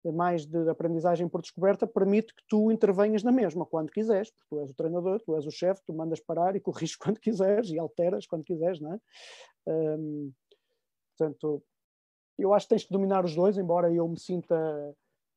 [0.06, 4.60] mais de aprendizagem por descoberta permite que tu intervenhas na mesma quando quiseres, porque tu
[4.62, 7.78] és o treinador, tu és o chefe, tu mandas parar e corriges quando quiseres e
[7.78, 9.00] alteras quando quiseres, não é?
[9.68, 10.32] Um,
[11.18, 11.62] portanto,
[12.38, 14.56] eu acho que tens que dominar os dois, embora eu me sinta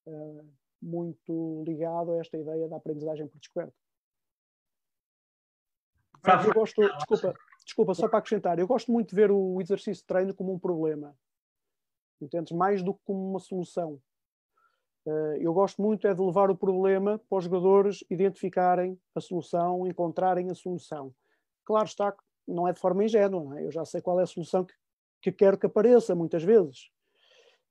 [0.07, 3.75] uh, muito ligado a esta ideia da aprendizagem por descoberta.
[6.25, 7.35] Sabe, eu gosto, desculpa,
[7.65, 10.59] desculpa, só para acrescentar, eu gosto muito de ver o exercício de treino como um
[10.59, 11.17] problema.
[12.21, 12.53] Entendes?
[12.53, 14.01] Mais do que como uma solução.
[15.05, 19.87] Uh, eu gosto muito é de levar o problema para os jogadores identificarem a solução,
[19.87, 21.13] encontrarem a solução.
[21.65, 23.67] Claro está que não é de forma ingênua, é?
[23.67, 24.75] eu já sei qual é a solução que,
[25.21, 26.91] que quero que apareça muitas vezes,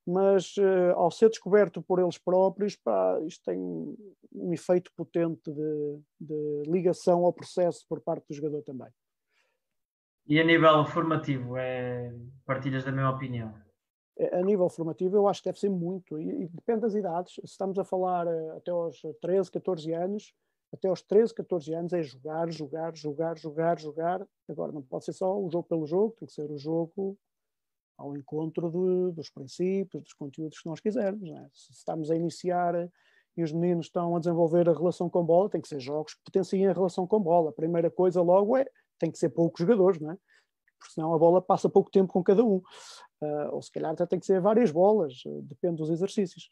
[0.06, 6.00] mas uh, ao ser descoberto por eles próprios, pá, isto tem um efeito potente de,
[6.20, 8.90] de ligação ao processo por parte do jogador também.
[10.28, 12.14] E a nível formativo, é...
[12.46, 13.54] partilhas da mesma opinião?
[14.34, 17.34] A nível formativo, eu acho que deve ser muito, e, depende das idades.
[17.34, 20.34] Se estamos a falar uh, até aos 13, 14 anos,
[20.72, 24.28] até aos 13, 14 anos é jogar, jogar, jogar, jogar, jogar.
[24.48, 27.18] Agora, não pode ser só o jogo pelo jogo, tem que ser o jogo
[27.98, 31.30] ao encontro de, dos princípios, dos conteúdos que nós quisermos.
[31.30, 31.50] É?
[31.54, 32.90] Se estamos a iniciar
[33.36, 36.24] e os meninos estão a desenvolver a relação com bola, tem que ser jogos que
[36.24, 37.50] potenciem a relação com bola.
[37.50, 38.66] A primeira coisa logo é
[39.02, 40.18] tem que ser poucos jogadores, não é?
[40.82, 42.58] porque senão a bola passa pouco tempo com cada um.
[43.22, 46.50] Uh, ou se calhar até tem que ser várias bolas, uh, depende dos exercícios.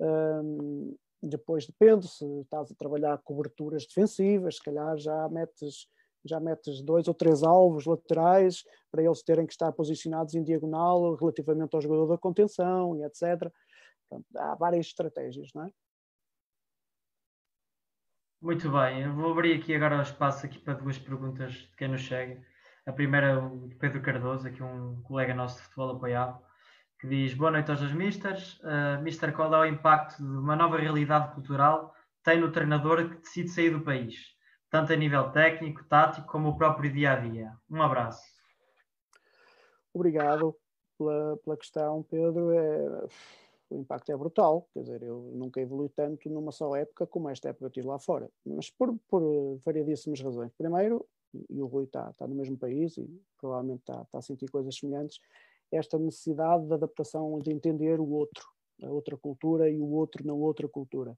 [0.00, 5.88] Uh, depois depende, se estás a trabalhar coberturas defensivas, se calhar já metes,
[6.24, 11.16] já metes dois ou três alvos laterais para eles terem que estar posicionados em diagonal
[11.16, 13.50] relativamente ao jogador da contenção e etc.
[14.08, 15.70] Portanto, há várias estratégias, não é?
[18.44, 21.88] Muito bem, eu vou abrir aqui agora o espaço aqui para duas perguntas de quem
[21.88, 22.42] nos chega.
[22.84, 26.38] A primeira é o Pedro Cardoso, aqui um colega nosso de futebol apoiado,
[27.00, 28.60] que diz Boa noite aos dois misters.
[28.60, 33.16] Uh, Mister, qual é o impacto de uma nova realidade cultural tem no treinador que
[33.16, 34.14] decide sair do país?
[34.68, 37.46] Tanto a nível técnico, tático, como o próprio dia-a-dia.
[37.46, 37.52] -dia.
[37.70, 38.22] Um abraço.
[39.94, 40.54] Obrigado
[40.98, 42.52] pela, pela questão, Pedro.
[42.52, 43.08] É
[43.70, 44.68] o impacto é brutal.
[44.72, 47.98] Quer dizer, eu nunca evolui tanto numa só época como esta época eu tive lá
[47.98, 48.30] fora.
[48.44, 50.52] Mas por, por variedíssimas razões.
[50.56, 51.06] Primeiro,
[51.50, 54.76] e o Rui está, está no mesmo país e provavelmente está, está a sentir coisas
[54.76, 55.18] semelhantes,
[55.72, 58.44] esta necessidade de adaptação, de entender o outro,
[58.82, 61.16] a outra cultura e o outro na outra cultura.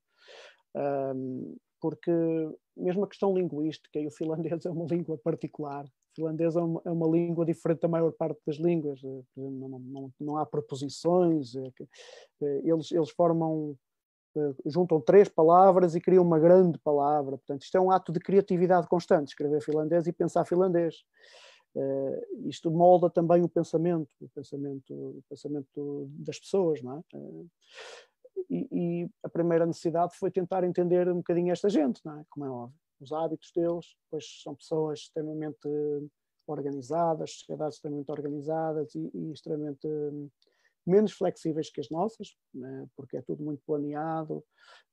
[0.75, 2.11] Um, porque
[2.77, 5.85] mesmo a questão linguística, e o finlandês é uma língua particular,
[6.17, 10.13] finlandês é uma, é uma, língua diferente da maior parte das línguas, eh, não, não,
[10.19, 11.69] não há preposições, é
[12.43, 13.77] eh, eles, eles formam,
[14.37, 18.19] eh, juntam três palavras e criam uma grande palavra, portanto isto é um ato de
[18.19, 21.05] criatividade constante, escrever finlandês e pensar finlandês.
[22.47, 27.01] Isto molda também o pensamento, o pensamento, o pensamento das pessoas, não é?
[28.49, 32.25] E, e, a primeira necessidade foi tentar entender um bocadinho esta gente, não é?
[32.31, 35.69] Como é óbvio os hábitos deles, pois são pessoas extremamente
[36.47, 40.31] organizadas, sociedades extremamente organizadas e, e extremamente hum,
[40.87, 44.45] menos flexíveis que as nossas, né, porque é tudo muito planeado.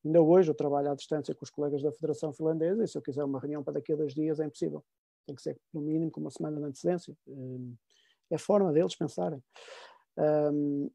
[0.03, 3.01] Ainda hoje eu trabalho à distância com os colegas da Federação Finlandesa e se eu
[3.01, 4.83] quiser uma reunião para daqui a dois dias é impossível.
[5.27, 7.15] Tem que ser no mínimo com uma semana de antecedência.
[7.27, 7.75] Hum,
[8.31, 9.41] é a forma deles pensarem.
[10.17, 10.89] Um,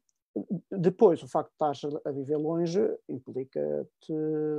[0.71, 4.13] depois, o facto de estar a viver longe implica-te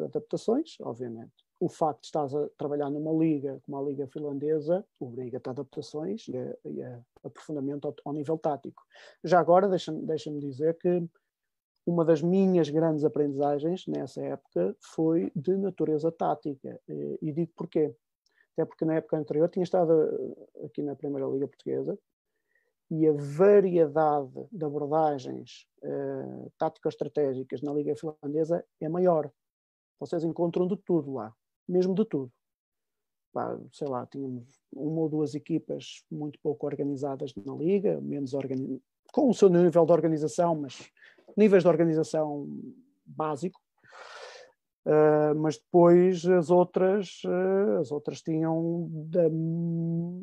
[0.05, 5.47] adaptações, obviamente o facto de estás a trabalhar numa liga como a liga finlandesa obriga-te
[5.47, 8.83] a adaptações e a, e a aprofundamento ao, ao, nível tático.
[9.23, 11.07] Já agora, deixa-me deixa dizer que
[11.87, 16.81] uma das minhas grandes aprendizagens nessa época foi de natureza tática.
[16.89, 17.95] E, e digo porquê.
[18.55, 21.99] Até porque na época anterior tinha estado eh, aqui na Primeira Liga Portuguesa
[22.91, 29.31] e a variedade de abordagens uh, tático-estratégicas na Liga Finlandesa é maior.
[30.01, 31.33] Vocês encontram de tudo lá
[31.69, 32.33] mesmo de tudo.
[33.33, 38.83] Pá, sei lá, tínhamos uma ou duas equipas muito pouco organizadas na liga, menos organi
[39.13, 40.91] com o seu nível de organização, mas
[41.37, 42.49] níveis de organização
[43.05, 43.61] básico.
[44.87, 48.91] Uh, mas depois as outras, uh, as outras tinham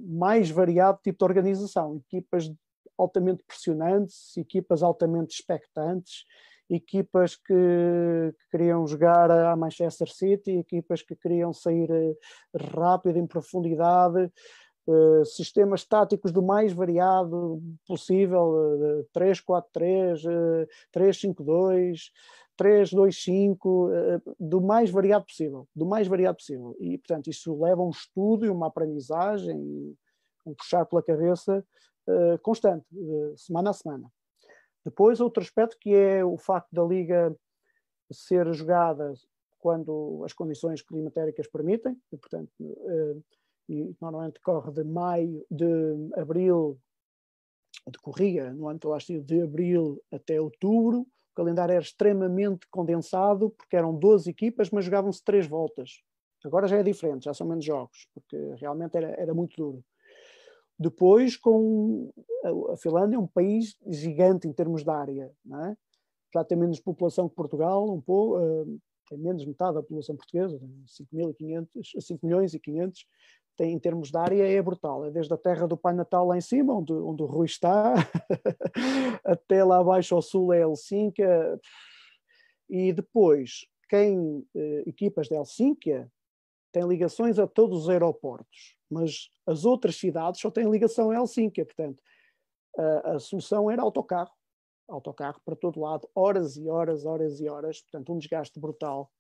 [0.07, 2.51] mais variado tipo de organização, equipas
[2.97, 6.25] altamente pressionantes, equipas altamente expectantes,
[6.69, 12.15] equipas que, que, queriam jogar a Manchester City, equipas que queriam sair eh,
[12.55, 14.31] rápido, em profundidade,
[14.87, 22.11] uh, sistemas táticos do mais variado possível, uh, 3-4-3, uh, 3-5-2,
[22.59, 26.75] 3-2-5, do mais variado possível, do mais variado possível.
[26.79, 29.55] E, portanto, isso leva a um estudo e uma aprendizagem,
[30.45, 31.63] um puxar pela cabeça
[32.07, 32.85] uh, constante,
[33.35, 34.11] semana a semana.
[34.87, 37.35] Depois, outro aspecto que é o facto da Liga
[38.09, 39.11] ser jogada
[39.59, 43.17] quando as condições climatéricas permitem, e, portanto, eh,
[43.67, 45.65] e normalmente corre de maio, de
[46.15, 46.79] abril,
[47.91, 53.93] decorria no ano que de abril até outubro, o calendário era extremamente condensado, porque eram
[53.93, 56.01] 12 equipas, mas jogavam-se três voltas.
[56.45, 59.83] Agora já é diferente, já são menos jogos, porque realmente era, era muito duro.
[60.79, 62.11] Depois, com
[62.71, 65.31] a Finlândia é um país gigante em termos de área,
[65.65, 65.75] é?
[66.33, 70.59] já tem menos população que Portugal, um pouco, uh, tem menos metade da população portuguesa,
[70.85, 73.05] 5.500, 5 milhões e 500,
[73.57, 76.37] tem, em termos de área é brutal, é desde a terra do Pai Natal lá
[76.37, 77.95] em cima, onde, onde o Rui está,
[79.25, 81.59] até lá abaixo ao sul é Helsínquia,
[82.69, 86.11] e depois quem, eh, equipas de Helsínquia,
[86.77, 91.65] tem ligações a todos os aeroportos, mas as outras cidades só têm ligação a Helsínquia,
[91.65, 92.03] portanto,
[92.77, 94.31] a, a solução era autocarro,
[94.87, 99.11] autocarro para todo lado, horas e horas, horas e horas, portanto, um desgaste brutal,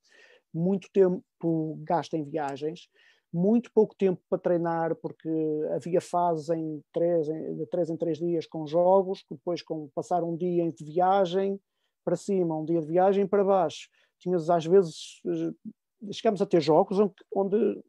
[0.53, 2.89] muito tempo gasto em viagens,
[3.33, 5.29] muito pouco tempo para treinar, porque
[5.71, 10.37] havia fases em três, de três em três dias com jogos, depois com passar um
[10.37, 11.59] dia de viagem
[12.05, 13.89] para cima, um dia de viagem para baixo.
[14.19, 15.71] Tinhas às vezes, eh,
[16.11, 16.97] chegámos a ter jogos
[17.33, 17.83] onde,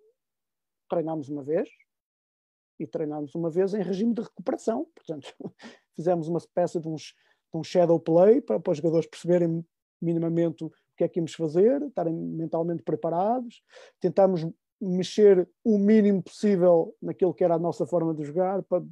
[0.88, 1.68] treinámos uma vez
[2.78, 5.34] e treinámos uma vez em regime de recuperação, portanto,
[5.96, 7.14] fizemos uma espécie de uns
[7.52, 9.64] um shadow play para, para os jogadores perceberem
[10.00, 13.62] minimamente o que é que íamos fazer, estarem mentalmente preparados.
[14.00, 14.46] Tentámos
[14.80, 18.84] mexer o mínimo possível naquilo que era a nossa forma de jogar para,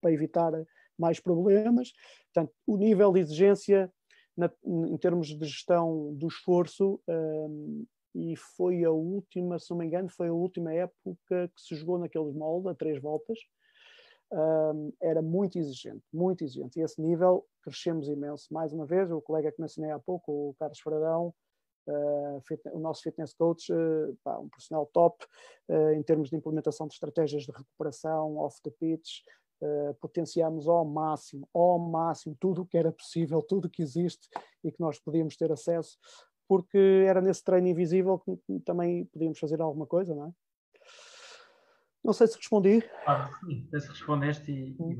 [0.00, 0.52] para evitar
[0.98, 1.92] mais problemas.
[2.32, 3.92] Portanto, o nível de exigência
[4.36, 7.86] na, em termos de gestão do esforço um,
[8.16, 11.98] e foi a última, se não me engano, foi a última época que se jogou
[11.98, 13.38] naqueles moldes, a três voltas,
[14.32, 16.80] um, era muito exigente, muito exigente.
[16.80, 18.52] E esse nível crescemos imenso.
[18.52, 21.34] Mais uma vez, o colega que mencionei há pouco, o Carlos Fradão,
[21.86, 22.42] uh,
[22.72, 25.24] o nosso fitness coach, uh, pá, um profissional top
[25.68, 29.20] uh, em termos de implementação de estratégias de recuperação, off the pitch,
[29.60, 34.26] uh, potenciámos ao máximo, ao máximo, tudo o que era possível, tudo o que existe
[34.64, 35.98] e que nós podíamos ter acesso,
[36.48, 40.30] porque era nesse treino invisível que também podíamos fazer alguma coisa, não é?
[42.04, 42.88] Não sei se respondi.
[43.06, 44.92] Ah, sim, se respondeste e, hum.
[44.92, 44.98] e,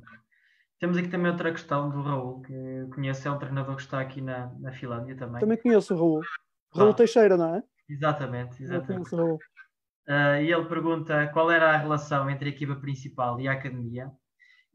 [0.78, 4.20] temos aqui também outra questão do Raul, que conhece, é um treinador que está aqui
[4.20, 5.40] na, na Finlândia também.
[5.40, 6.20] Também conheço o Raul.
[6.74, 7.62] Raul Teixeira, não é?
[7.88, 9.12] Exatamente, exatamente.
[9.12, 9.38] Eu Raul.
[10.08, 14.12] Uh, e ele pergunta qual era a relação entre a equipa principal e a academia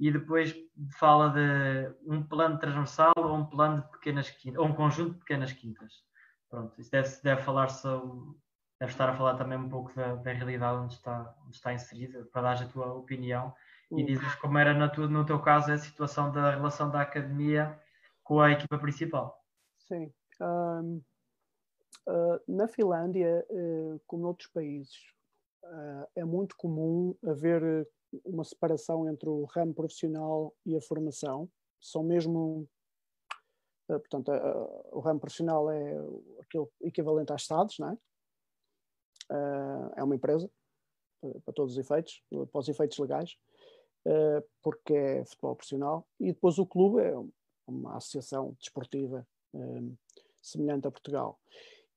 [0.01, 0.55] e depois
[0.97, 5.19] fala de um plano transversal ou um plano de pequenas quintas, ou um conjunto de
[5.19, 5.93] pequenas quintas.
[6.51, 8.35] Pronto, isso deve, deve falar sobre,
[8.77, 12.25] deve estar a falar também um pouco da, da realidade onde está, onde está inserida,
[12.25, 13.53] para dar a tua opinião
[13.89, 17.79] e dizes como era na tua, no teu caso a situação da relação da academia
[18.21, 19.41] com a equipa principal.
[19.87, 20.11] Sim.
[20.41, 21.01] Um,
[22.07, 24.95] uh, na Finlândia, uh, como noutros países,
[25.63, 27.87] uh, é muito comum haver
[28.25, 31.49] uma separação entre o ramo profissional e a formação.
[31.79, 32.67] São mesmo
[33.99, 34.31] portanto,
[34.91, 35.95] o ramo profissional é
[36.39, 37.97] aquele equivalente às estados, não é?
[39.97, 40.49] é uma empresa,
[41.45, 43.37] para todos os efeitos, para os efeitos legais,
[44.61, 47.13] porque é futebol profissional, e depois o clube é
[47.67, 49.25] uma associação desportiva
[50.41, 51.39] semelhante a Portugal.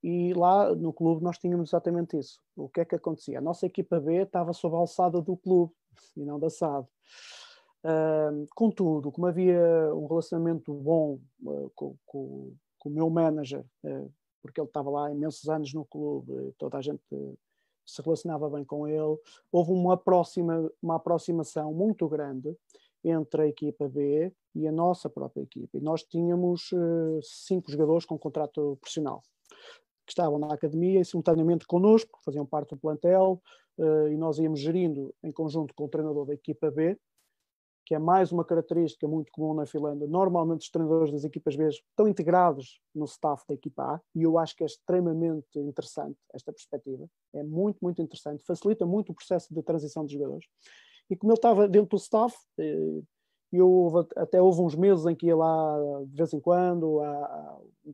[0.03, 2.39] E lá no clube nós tínhamos exatamente isso.
[2.55, 3.39] O que é que acontecia?
[3.39, 5.73] A nossa equipa B estava sob a alçada do clube
[6.15, 6.87] e não da SAD.
[7.85, 9.61] Uh, contudo, como havia
[9.95, 14.11] um relacionamento bom uh, com, com, com, o meu manager, uh,
[14.41, 17.03] porque ele estava lá imensos anos no clube, toda a gente
[17.85, 19.19] se relacionava bem com ele.
[19.53, 20.01] Houve uma,
[20.83, 22.57] uma aproximação muito grande
[23.05, 25.77] entre a equipa B e a nossa própria equipa.
[25.77, 29.23] E nós tínhamos uh, cinco jogadores com contrato profissional
[30.07, 33.41] que estavam na academia e simultaneamente connosco, faziam parte do plantel,
[34.11, 36.95] e nós íamos gerindo em conjunto com o treinador da equipa B
[37.85, 40.07] que é mais uma característica muito comum na Finlândia.
[40.07, 44.39] Normalmente os treinadores das equipas B estão integrados no staff da equipa A e eu
[44.39, 47.07] acho que é extremamente interessante esta perspectiva.
[47.35, 48.45] É muito, muito interessante.
[48.45, 50.47] Facilita muito o processo de transição dos jogadores.
[51.11, 53.03] E como ele estava dentro do staff, eh,
[53.53, 55.77] eu até houve uns meses em que ia lá
[56.07, 57.01] de vez em quando,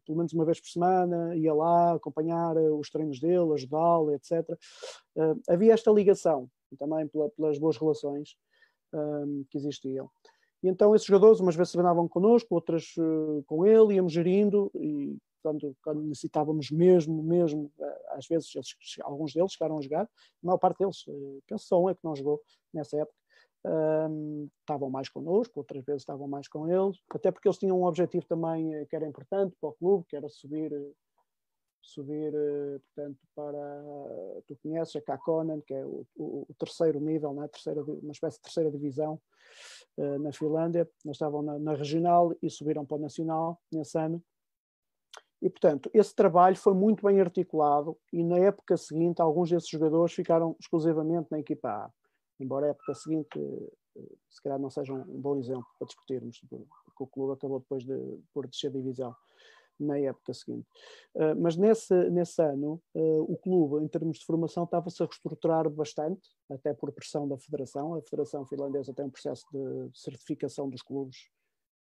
[0.06, 4.32] pelo menos uma vez por semana, ia lá acompanhar os treinos dele, ajudá-lo, etc.
[5.16, 8.36] Eh, havia esta ligação, também pelas boas relações,
[8.92, 10.10] um, que existiam.
[10.62, 15.16] E então esses jogadores umas vezes treinavam connosco, outras uh, com ele, íamos gerindo e
[15.42, 18.68] quando, quando, necessitávamos mesmo, mesmo, uh, às vezes eles,
[19.02, 20.08] alguns deles chegaram a jogar, a
[20.42, 22.42] maior parte deles, uh, penso só um é que não jogou
[22.74, 23.16] nessa época,
[24.62, 28.24] estavam mais connosco, outras vezes estavam mais com eles, até porque eles tinham um objetivo
[28.26, 30.72] também que era importante para o clube, que era subir
[31.82, 33.82] subir, eh, portanto, para,
[34.46, 37.48] tu conheces a Kakonen, que é o, o, o terceiro nível, né?
[37.48, 39.20] terceira, uma espécie de terceira divisão
[39.96, 40.88] uh, na Finlândia.
[41.04, 44.22] Eles estavam na, na, regional e subiram para o nacional nesse ano.
[45.42, 50.12] E, portanto, esse trabalho foi muito bem articulado e na época seguinte alguns desses jogadores
[50.14, 51.90] ficaram exclusivamente na equipa A.
[52.38, 57.04] Embora a época seguinte, eh, se calhar não seja um bom exemplo para discutirmos, porque
[57.04, 59.14] o clube acabou depois de, por descer divisão
[59.80, 60.66] na época seguinte.
[61.14, 65.68] Uh, mas nesse, nesse ano, uh, o clube, em termos de formação, estava-se a reestruturar
[65.70, 67.94] bastante, até por pressão da Federação.
[67.94, 71.30] A Federação Finlandesa tem um processo de certificação dos clubes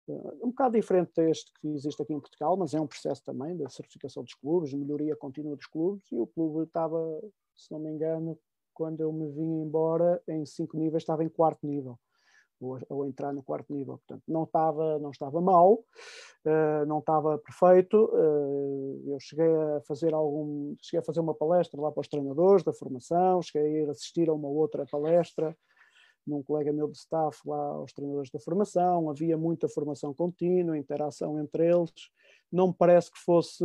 [0.09, 3.57] uh, um bocado diferente deste que existe aqui em Portugal, mas é um processo também
[3.57, 6.99] da certificação dos clubes, melhoria contínua dos clubes, e o clube estava,
[7.55, 8.39] se não me engano,
[8.75, 11.99] quando eu me vim embora, em cinco níveis, estava em quarto nível
[12.61, 13.99] ou, entrar no quarto nível.
[13.99, 18.11] Portanto, não estava, não estava mal, uh, não estava perfeito.
[18.13, 22.63] Uh, eu cheguei a fazer algum, cheguei a fazer uma palestra lá para os treinadores
[22.63, 25.57] da formação, cheguei a ir assistir a uma outra palestra
[26.27, 31.39] num colega meu de staff lá aos treinadores da formação, havia muita formação contínua, interação
[31.39, 31.93] entre eles.
[32.51, 33.65] Não me parece que fosse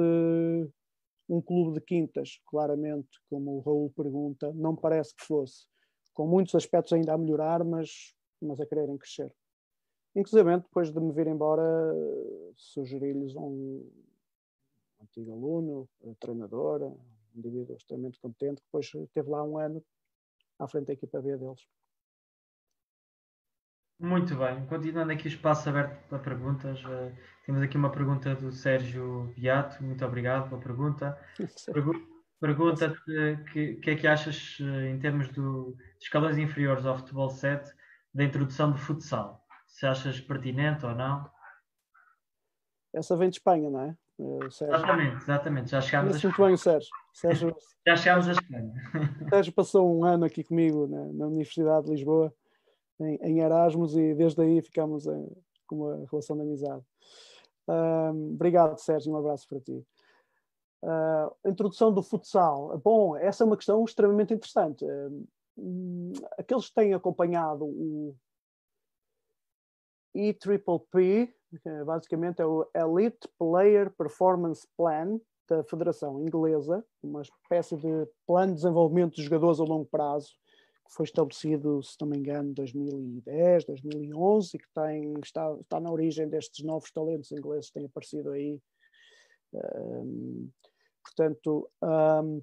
[1.28, 5.66] um clube de quintas, claramente, como o Raul pergunta, não me parece que fosse.
[6.14, 8.14] Com muitos aspectos ainda a melhorar, mas
[8.46, 9.32] mas a quererem crescer.
[10.16, 11.64] Inclusive, depois de me vir embora,
[12.56, 13.90] sugeri-lhes um
[15.02, 15.90] antigo aluno,
[16.20, 17.00] treinador, um
[17.36, 19.84] indivíduo extremamente competente, que depois esteve lá um ano
[20.60, 21.66] à frente da equipa B deles.
[24.00, 27.16] Muito bem, continuando aqui o espaço aberto para perguntas, uh,
[27.46, 31.18] temos aqui uma pergunta do Sérgio Beato, muito obrigado pela pergunta.
[31.72, 36.84] Pergu Pergunta-te o que, que, é que achas uh, em termos do, de escalões inferiores
[36.84, 37.72] ao futebol 7
[38.14, 39.44] da introdução do futsal.
[39.68, 41.30] Se achas pertinente ou não?
[42.94, 43.98] Essa vem de Espanha, não é?
[44.20, 45.72] Uh, exatamente, exatamente.
[45.72, 46.90] Já chegámos a muito bem Sérgio.
[47.14, 47.56] Sérgio.
[47.88, 48.74] Já chegámos a Espanha.
[49.30, 52.34] Sérgio passou um ano aqui comigo na, na Universidade de Lisboa,
[53.00, 55.28] em, em, Erasmus, e desde aí ficamos em,
[55.66, 56.84] com uma relação de amizade.
[58.34, 59.86] Obrigado, Sérgio, um abraço para ti.
[60.84, 62.78] Uh, a introdução do futsal.
[62.84, 64.84] Bom, essa é uma questão extremamente interessante.
[64.84, 65.28] Uh,
[66.38, 68.16] aqueles que têm acompanhado o
[70.14, 78.08] EPPP, que basicamente é o Elite Player Performance Plan da Federação Inglesa, uma espécie de
[78.26, 80.34] plano de desenvolvimento de jogadores a longo prazo,
[80.88, 85.80] que foi estabelecido, se não me engano, em 2010, 2011, e que tem, está, está
[85.80, 88.62] na origem destes novos talentos ingleses que têm aparecido aí.
[89.54, 90.50] Um,
[91.04, 92.42] portanto, um,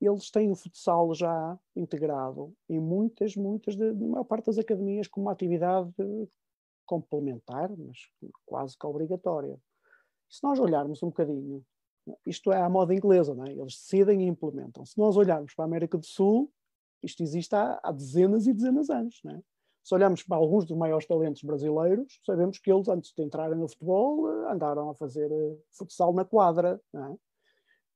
[0.00, 5.26] eles têm o futsal já integrado em muitas, muitas, de, maior parte das academias como
[5.26, 5.92] uma atividade
[6.84, 7.98] complementar, mas
[8.44, 9.58] quase que obrigatória.
[10.28, 11.64] Se nós olharmos um bocadinho,
[12.26, 13.52] isto é a moda inglesa, não é?
[13.52, 14.84] eles decidem e implementam.
[14.84, 16.52] Se nós olharmos para a América do Sul,
[17.02, 19.20] isto existe há, há dezenas e dezenas de anos.
[19.24, 19.42] Não é?
[19.86, 23.68] Se olharmos para alguns dos maiores talentos brasileiros, sabemos que eles, antes de entrarem no
[23.68, 26.80] futebol, andaram a fazer eh, futsal na quadra.
[26.92, 27.16] Não é?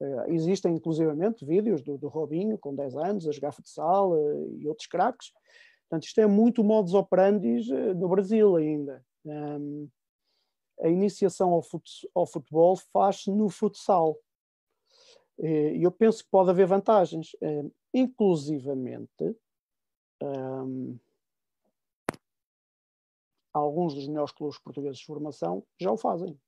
[0.00, 4.66] Uh, existem inclusivamente vídeos do, do, Robinho com 10 anos a jogar futsal uh, e
[4.66, 5.30] outros craques.
[5.82, 9.04] Portanto, isto é muito modus operandi uh, no Brasil ainda.
[9.26, 9.88] Um,
[10.80, 14.16] a iniciação ao, fut ao futebol faz-se no futsal.
[15.38, 17.34] E eu penso que pode haver vantagens.
[17.94, 19.36] inclusivamente,
[20.22, 20.98] um,
[23.52, 26.38] alguns dos melhores clubes portugueses de formação já o fazem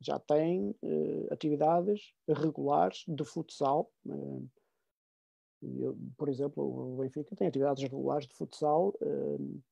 [0.00, 3.90] já tem uh, atividades regulares de futsal.
[4.04, 4.48] Uh,
[5.62, 9.62] eu, por exemplo, o Benfica tem atividades regulares de futsal uh,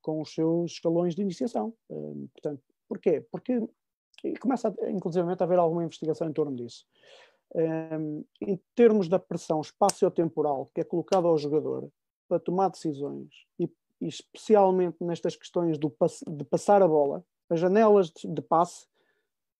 [0.00, 1.74] com os seus escalões de iniciação.
[2.34, 3.26] portanto, porquê?
[3.32, 3.58] Porque
[4.38, 6.86] começa, a, inclusive, a haver alguma investigação em torno disso.
[8.42, 11.90] em termos da pressão espaço-temporal que é colocada ao jogador
[12.28, 13.64] para tomar decisões e,
[14.00, 15.94] e especialmente nestas questões do,
[16.28, 18.86] de passar a bola, as janelas de, de passe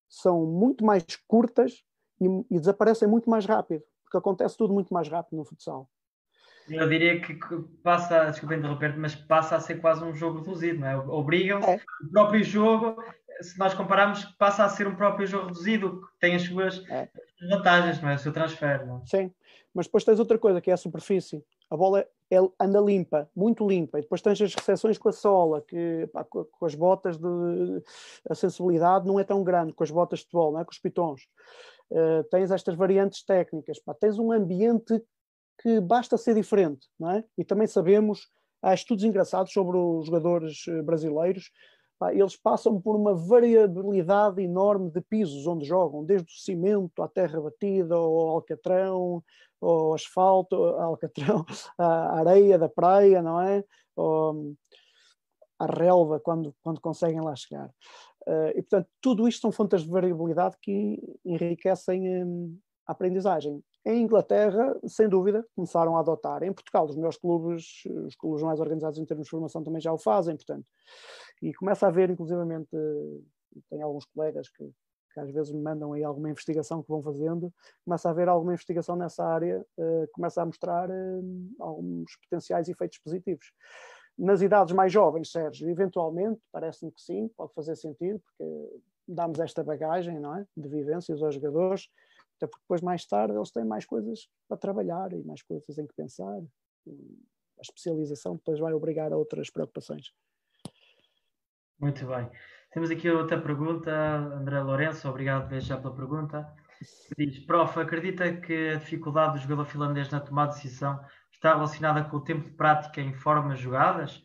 [0.08, 1.82] são muito mais curtas
[2.20, 5.88] e, e, desaparecem muito mais rápido, porque acontece tudo muito mais rápido no futsal.
[6.68, 7.38] Eu diria que
[7.82, 10.96] passa, desculpa interromper mas passa a ser quase um jogo reduzido, não é?
[10.96, 11.80] Obrigam é.
[12.02, 13.02] o próprio jogo,
[13.40, 17.08] se nós compararmos, passa a ser um próprio jogo reduzido, que tem as suas é.
[17.50, 18.14] vantagens, não é?
[18.14, 19.06] O seu transfer, não é?
[19.06, 19.34] Sim,
[19.74, 21.44] mas depois tens outra coisa que é a superfície.
[21.70, 25.62] A bola é, anda limpa, muito limpa, e depois tens as recepções com a sola,
[25.62, 27.82] que pá, com, com, as botas de
[28.28, 30.64] a sensibilidade não é tão grande, com as botas de futebol, não é?
[30.64, 31.22] com os pitons.
[31.90, 35.02] Uh, tens estas variantes técnicas, pá, tens um ambiente
[35.60, 37.24] que basta ser diferente, não é?
[37.38, 38.28] E também sabemos,
[38.60, 41.50] há estudos engraçados sobre os jogadores eh, brasileiros,
[42.12, 47.40] eles passam por uma variabilidade enorme de pisos onde jogam, desde o cimento à terra
[47.40, 49.22] batida, ao alcatrão,
[49.60, 51.44] ao asfalto, ao alcatrão,
[51.78, 53.64] à areia da praia, não é?
[53.96, 54.54] Ou,
[55.58, 57.68] à relva, quando, quando conseguem lá chegar.
[58.26, 63.62] Uh, e, portanto, tudo isto são fontes de variabilidade que enriquecem um, a aprendizagem.
[63.86, 66.42] Em Inglaterra, sem dúvida, começaram a adotar.
[66.42, 69.92] Em Portugal, os melhores clubes, os clubes mais organizados em termos de formação também já
[69.92, 70.66] o fazem, portanto.
[71.42, 72.70] E começa a haver, inclusivamente,
[73.68, 74.64] tem alguns colegas que,
[75.12, 77.52] que às vezes me mandam aí alguma investigação que vão fazendo,
[77.84, 82.98] começa a haver alguma investigação nessa área, uh, começa a mostrar uh, alguns potenciais efeitos
[82.98, 83.52] positivos.
[84.16, 89.62] Nas idades mais jovens, Sérgio, eventualmente, parece-me que sim, pode fazer sentido, porque damos esta
[89.62, 90.46] bagagem não é?
[90.56, 91.88] de vivências aos jogadores,
[92.36, 95.86] até porque depois, mais tarde, eles têm mais coisas para trabalhar e mais coisas em
[95.86, 96.40] que pensar.
[97.58, 100.12] A especialização depois vai obrigar a outras preocupações.
[101.78, 102.28] Muito bem.
[102.72, 106.52] Temos aqui outra pergunta, André Lourenço, obrigado já pela pergunta.
[107.16, 112.04] Diz, prof, acredita que a dificuldade do jogador finlandês na tomada de decisão está relacionada
[112.04, 114.24] com o tempo de prática em formas jogadas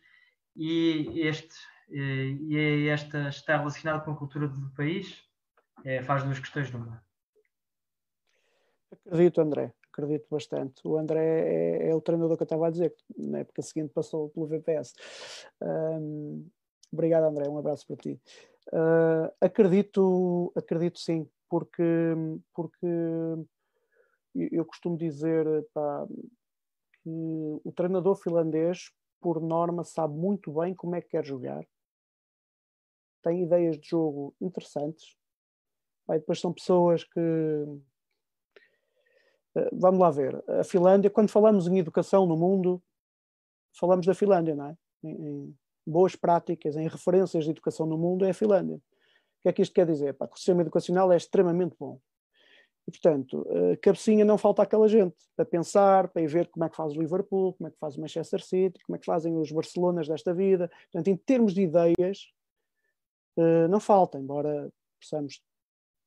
[0.56, 1.56] e, este,
[1.90, 5.24] e esta está relacionada com a cultura do país?
[5.86, 7.04] É, faz duas questões numa.
[8.92, 10.82] Acredito, André, acredito bastante.
[10.88, 13.94] O André é, é, o treinador que eu estava a dizer, que na época seguinte
[13.94, 14.94] passou pelo VPS.
[15.62, 16.50] Um,
[16.92, 17.48] Obrigado, André.
[17.48, 18.20] Um abraço para ti.
[18.74, 21.84] Uh, acredito, acredito sim, porque,
[22.54, 22.88] porque
[24.36, 26.08] eu costumo dizer pá,
[27.04, 31.64] que o treinador finlandês, por norma, sabe muito bem como é que quer jogar,
[33.22, 35.16] tem ideias de jogo interessantes.
[36.06, 37.20] Pá, depois são pessoas que.
[39.56, 40.44] Uh, vamos lá ver.
[40.48, 42.82] A Finlândia, quando falamos em educação no mundo,
[43.74, 44.78] falamos da Finlândia, não é?
[45.04, 48.76] Em, em, boas práticas em referências de educação no mundo é a Finlândia.
[48.76, 50.14] O que é que isto quer dizer?
[50.14, 52.00] Pá, o sistema educacional é extremamente bom.
[52.88, 56.70] E, portanto, a cabecinha não falta aquela gente para pensar, para ir ver como é
[56.70, 59.36] que faz o Liverpool, como é que faz o Manchester City, como é que fazem
[59.38, 60.70] os Barcelonas desta vida.
[60.92, 62.32] Portanto, em termos de ideias,
[63.38, 65.42] eh, não falta, embora possamos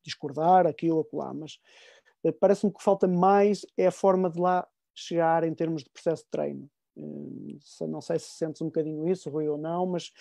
[0.03, 1.92] discordar aqui ou acolá, mas eh,
[2.31, 6.29] parece-me que falta mais é a forma de lá chegar em termos de processo de
[6.29, 6.69] treino.
[6.95, 10.11] Hum, não sei se sentes um bocadinho isso, Rui, ou não, mas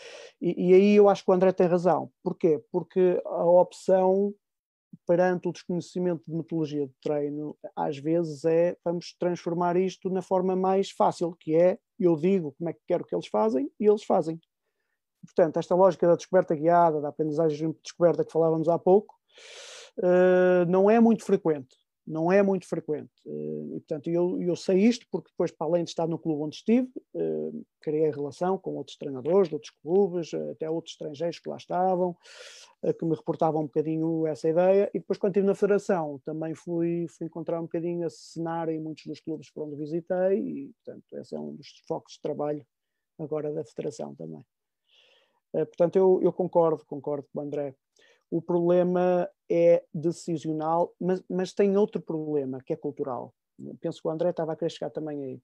[0.40, 2.10] e, e, aí eu acho que o André tem razão.
[2.22, 2.62] Porquê?
[2.70, 4.34] Porque a opção
[5.06, 10.54] perante o desconhecimento de metodologia de treino, às vezes é vamos transformar isto na forma
[10.54, 14.04] mais fácil, que é eu digo como é que quero que eles fazem e eles
[14.04, 14.40] fazem.
[15.24, 19.14] Portanto, esta lógica da descoberta guiada, da aprendizagem de descoberta que falávamos há pouco,
[19.98, 23.10] uh, não é muito frequente não é muito frequente.
[23.26, 26.42] Eh, e, portanto, eu, eu sei isto porque depois, para além de estar no clube
[26.42, 27.50] onde estive, eh,
[27.80, 32.16] criei relação com outros treinadores de outros clubes, eh, até outros estrangeiros que lá estavam,
[32.98, 34.90] que me reportavam um bocadinho essa ideia.
[34.92, 38.80] E depois, quando estive na federação, também fui, fui encontrar um bocadinho esse cenário em
[38.80, 42.66] muitos dos clubes por onde visitei e, portanto, esse é um dos focos de trabalho
[43.20, 44.44] agora da federação também.
[45.52, 47.76] Portanto, eu, eu concordo, concordo com o André
[48.32, 53.34] o problema é decisional, mas, mas tem outro problema, que é cultural.
[53.78, 55.42] Penso que o André estava a querer chegar também aí,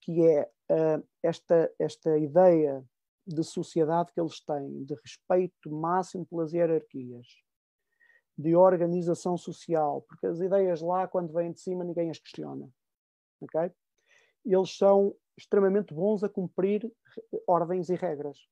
[0.00, 2.84] que é uh, esta, esta ideia
[3.24, 7.28] de sociedade que eles têm, de respeito máximo pelas hierarquias,
[8.36, 12.68] de organização social, porque as ideias lá, quando vêm de cima, ninguém as questiona.
[13.40, 13.70] Okay?
[14.44, 16.92] Eles são extremamente bons a cumprir
[17.46, 18.50] ordens e regras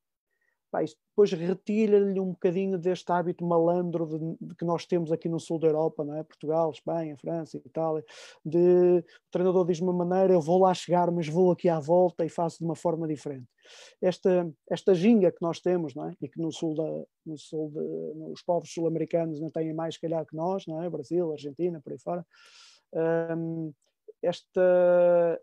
[0.71, 5.29] pá, isto depois retira-lhe um bocadinho deste hábito malandro de, de, que nós temos aqui
[5.29, 6.23] no sul da Europa, não é?
[6.23, 8.05] Portugal, Espanha, França, Itália,
[8.45, 12.25] de o treinador diz uma maneira, eu vou lá chegar, mas vou aqui à volta
[12.25, 13.47] e faço de uma forma diferente.
[14.01, 16.15] Esta, esta ginga que nós temos, não é?
[16.21, 20.01] E que no sul da, no sul de, os povos sul-americanos não têm mais, se
[20.01, 20.89] calhar, que nós, não é?
[20.89, 22.27] Brasil, Argentina, por aí fora.
[22.93, 23.73] Um,
[24.23, 25.41] esta,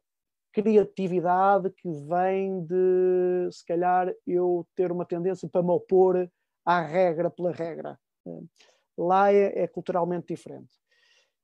[0.58, 6.28] criatividade que vem de, se calhar, eu ter uma tendência para me opor
[6.66, 8.00] à regra pela regra.
[8.98, 10.74] Lá é, é culturalmente diferente.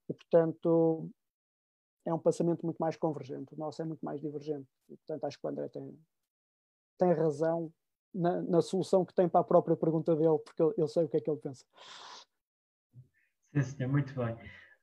[0.10, 1.12] E, portanto,
[2.08, 3.54] é um pensamento muito mais convergente.
[3.54, 4.68] O nosso é muito mais divergente.
[4.90, 5.96] E, portanto, acho que o André tem,
[6.98, 7.72] tem razão
[8.12, 11.10] na, na, solução que tem para a própria pergunta dele, porque eu, eu sei o
[11.10, 11.64] que é que ele pensa.
[13.54, 14.36] Sim, senhor, muito bem.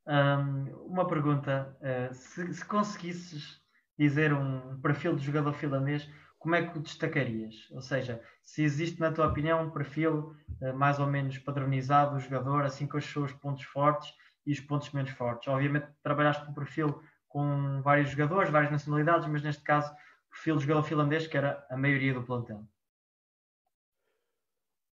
[0.06, 3.59] Um, uma pergunta: uh, se, se conseguisses
[4.00, 7.68] dizer um perfil de jogador finlandês, como é que o destacarias?
[7.70, 12.20] Ou seja, se existe, na tua opinião, um perfil uh, mais ou menos padronizado do
[12.20, 14.14] jogador, assim com os seus pontos fortes
[14.46, 15.48] e os pontos menos fortes.
[15.48, 20.56] Obviamente, trabalhaste com um perfil com vários jogadores, várias nacionalidades, mas neste caso, o perfil
[20.56, 22.66] de jogador finlandês, que era a maioria do plantel.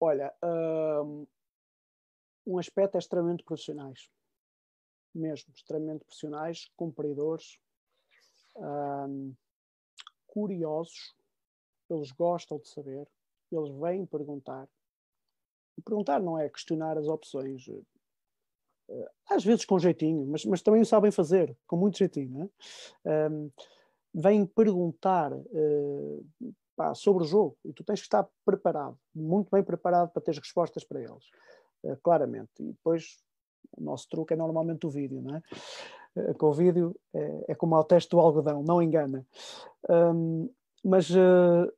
[0.01, 1.26] Olha, um,
[2.45, 4.10] um aspecto é extremamente profissionais,
[5.16, 7.58] mesmo, extremamente profissionais, cumpridores,
[8.58, 9.34] um,
[10.28, 11.16] curiosos,
[11.89, 13.08] eles gostam de saber,
[13.51, 14.68] eles vêm perguntar.
[15.78, 17.68] E perguntar não é questionar as opções,
[18.89, 22.51] eh, às vezes com jeitinho, mas, mas também o sabem fazer, com muito jeitinho.
[23.05, 23.30] É?
[23.30, 23.51] Um,
[24.14, 26.26] vêm perguntar uh,
[26.76, 30.36] pá, sobre o jogo e tu tens que estar preparado, muito bem preparado para ter
[30.36, 31.26] respostas para eles.
[31.84, 32.51] uh, claramente.
[32.60, 33.20] E depois
[33.76, 35.41] o nosso truque é normalmente o vídeo, não é?
[36.18, 39.26] Uh, com o vídeo é, é como ao teste do algodão, não engana.
[39.89, 40.49] Um,
[40.84, 41.72] mas uh,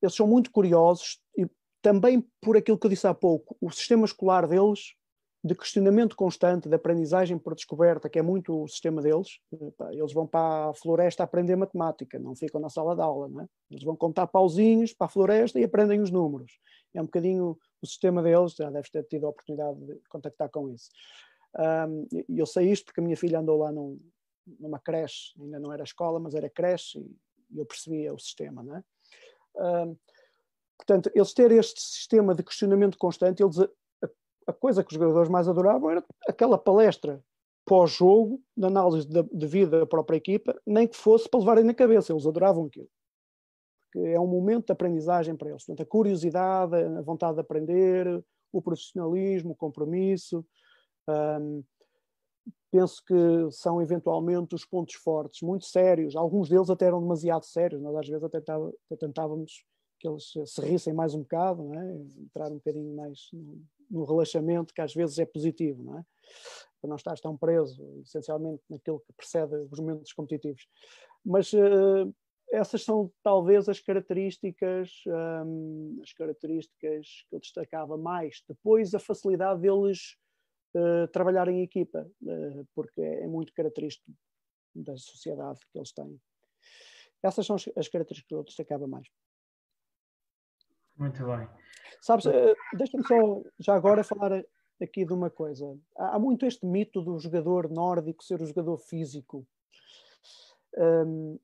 [0.00, 1.46] eles são muito curiosos e
[1.80, 4.94] também por aquilo que eu disse há pouco, o sistema escolar deles
[5.44, 9.40] de questionamento constante, de aprendizagem por descoberta, que é muito o sistema deles.
[9.90, 13.46] Eles vão para a floresta aprender matemática, não ficam na sala de aula, não é?
[13.68, 16.52] Eles vão contar pauzinhos para a floresta e aprendem os números.
[16.94, 20.68] É um bocadinho o sistema deles, já deves ter tido a oportunidade de contactar com
[20.68, 20.90] isso.
[22.28, 24.00] E eu sei isto porque a minha filha andou lá num,
[24.58, 26.98] numa creche, ainda não era escola, mas era creche,
[27.50, 28.84] e eu percebia o sistema, não é?
[30.78, 33.56] portanto, eles terem este sistema de questionamento constante, eles
[34.46, 37.22] a coisa que os jogadores mais adoravam era aquela palestra
[37.64, 41.74] pós-jogo, de análise de, de, vida da própria equipa, nem que fosse para levarem na
[41.74, 42.88] cabeça, eles adoravam aquilo.
[43.94, 45.64] É um momento de aprendizagem para eles.
[45.64, 50.44] Portanto, a curiosidade, a vontade de aprender, o profissionalismo, o compromisso.
[51.08, 51.64] Um,
[52.70, 56.16] penso que são eventualmente os pontos fortes, muito sérios.
[56.16, 59.64] Alguns deles até eram demasiado sérios, nós às vezes até, tava, até tentávamos
[60.00, 61.92] que eles se rissem mais um bocado, não é?
[62.18, 66.04] entrar um bocadinho mais no, no, relaxamento, que às vezes é positivo, não é?
[66.80, 70.66] para não estar tão preso, essencialmente naquilo que precede os momentos competitivos.
[71.24, 72.12] Mas uh,
[72.50, 74.90] essas são talvez as características,
[75.46, 78.42] um, as características que eu destacava mais.
[78.48, 80.16] Depois a facilidade deles
[80.74, 84.10] uh, trabalhar em equipa, uh, porque é muito característico
[84.74, 86.20] da sociedade que eles têm.
[87.22, 89.06] Essas são as, as características que eu destacava mais.
[90.96, 91.48] Muito bem.
[92.00, 94.44] Sabes, eh, deixa-me só já agora falar
[94.80, 95.78] aqui de uma coisa.
[95.96, 99.46] Há muito este mito do jogador nórdico ser o jogador físico.
[100.76, 101.38] Um,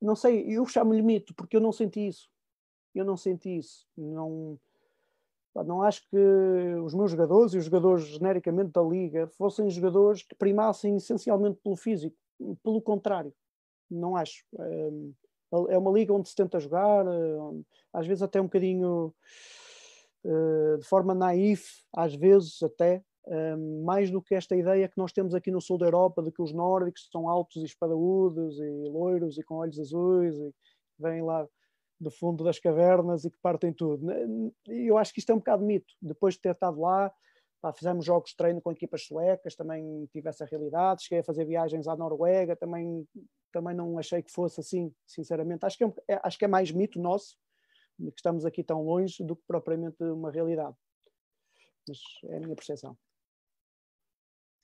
[0.00, 2.30] não sei, eu chamo-lhe mito porque eu não senti isso.
[2.94, 3.86] Eu não senti isso.
[3.96, 4.58] Não,
[5.54, 6.16] não acho que
[6.82, 11.76] os meus jogadores e os jogadores genericamente da liga fossem jogadores que primassem essencialmente pelo
[11.76, 12.16] físico.
[12.62, 13.32] Pelo contrário,
[13.90, 14.44] não acho.
[14.52, 15.12] Um,
[15.68, 19.12] é uma liga onde se tenta jogar, eh, às vezes até um bocadinho
[20.24, 23.02] eh, de forma naif, às vezes até,
[23.84, 26.42] mais do que esta ideia que nós temos aqui no sul da Europa de que
[26.42, 30.52] os nórdicos são altos e espadaúdos e loiros e com olhos azuis e
[30.98, 31.46] vêm lá
[32.00, 34.06] do fundo das cavernas e que partem tudo.
[34.66, 35.92] Eu acho que isto é um bocado mito.
[36.00, 37.12] Depois de ter estado lá,
[37.60, 41.02] pá, fizemos jogos de treino com equipas suecas, também tive essa realidade.
[41.02, 43.06] Cheguei a fazer viagens à Noruega, também
[43.52, 45.64] também não achei que fosse assim, sinceramente.
[45.66, 47.36] Acho que é, é, acho que é mais mito nosso,
[47.98, 50.76] que estamos aqui tão longe, do que propriamente uma realidade.
[51.86, 52.96] Mas é a minha percepção.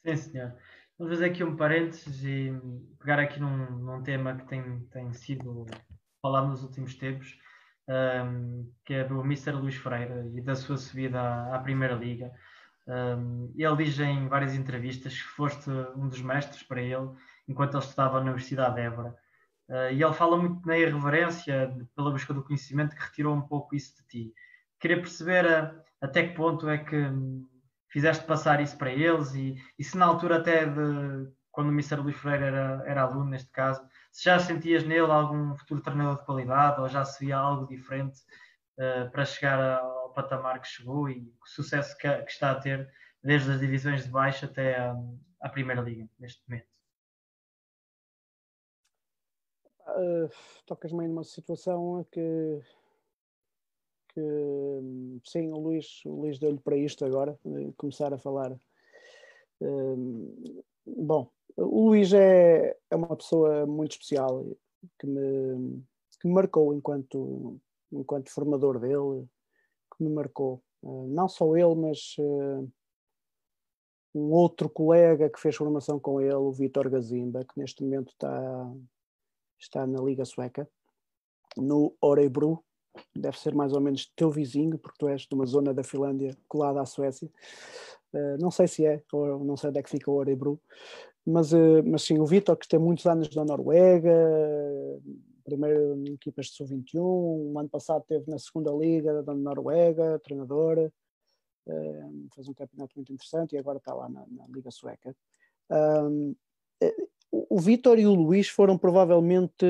[0.06, 0.56] Sim, senhor.
[0.98, 2.50] Vou fazer aqui um parênteses e
[2.98, 5.66] pegar aqui num, num tema que tem, tem sido
[6.26, 7.38] falado nos últimos tempos,
[7.88, 9.52] um, que é do Mr.
[9.52, 12.32] Luís Freire e da sua subida à, à Primeira Liga.
[12.88, 17.10] Um, ele diz em várias entrevistas que foste um dos mestres para ele
[17.48, 19.16] enquanto ele estava na Universidade de Évora.
[19.68, 23.74] Uh, e ele fala muito na irreverência pela busca do conhecimento que retirou um pouco
[23.76, 24.34] isso de ti.
[24.80, 27.46] Queria perceber a, até que ponto é que hum,
[27.88, 31.96] fizeste passar isso para eles e, e se na altura até de quando o Mr.
[31.96, 33.82] Luís Freire era, era aluno neste caso,
[34.12, 38.20] se já sentias nele algum futuro treinador de qualidade ou já se via algo diferente
[38.78, 42.92] uh, para chegar ao patamar que chegou e o sucesso que, que, está a ter
[43.22, 44.94] desde as divisões de baixo até a,
[45.40, 46.68] a Primeira Liga neste momento.
[49.88, 50.28] uh,
[50.66, 52.60] tocas-me numa situação que,
[54.08, 54.20] que
[55.24, 57.38] sim, o Luís, Luís deu-lhe para isto agora,
[57.78, 58.52] começar a falar.
[59.58, 64.44] Uh, bom, o Luís é, é uma pessoa muito especial
[64.98, 65.82] que me,
[66.20, 67.58] que me marcou enquanto,
[67.92, 69.26] enquanto formador dele,
[69.96, 70.62] que me marcou.
[70.82, 72.70] Uh, não só ele, mas uh,
[74.14, 78.72] um outro colega que fez formação com ele, o Vitor Gazimba, que neste momento está,
[79.58, 80.68] está na Liga Sueca,
[81.56, 82.62] no Orebro,
[83.14, 86.36] deve ser mais ou menos teu vizinho, porque tu és de uma zona da Finlândia
[86.48, 87.30] colada à Suécia.
[88.12, 90.60] Uh, não sei se é, ou não sei onde é que fica o Orebro,
[91.26, 94.12] mas, uh, mas sim, o Vitor, que tem muitos anos na Noruega,
[95.44, 100.90] primeiro em equipas de sub-21, um ano passado esteve na segunda liga da Noruega, treinador,
[101.68, 105.14] uh, fez um campeonato muito interessante e agora está lá na, na Liga Sueca
[107.32, 109.64] o Vitor e o Luís foram provavelmente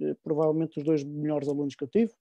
[0.00, 2.12] eh, provavelmente os dois melhores alunos que eu tive.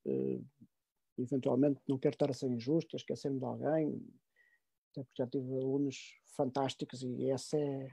[1.18, 4.02] Eventualmente, não quero estar a ser injusto, esquecer-me de alguém,
[4.92, 5.96] até porque já tive alunos
[6.36, 7.88] fantásticos e esse é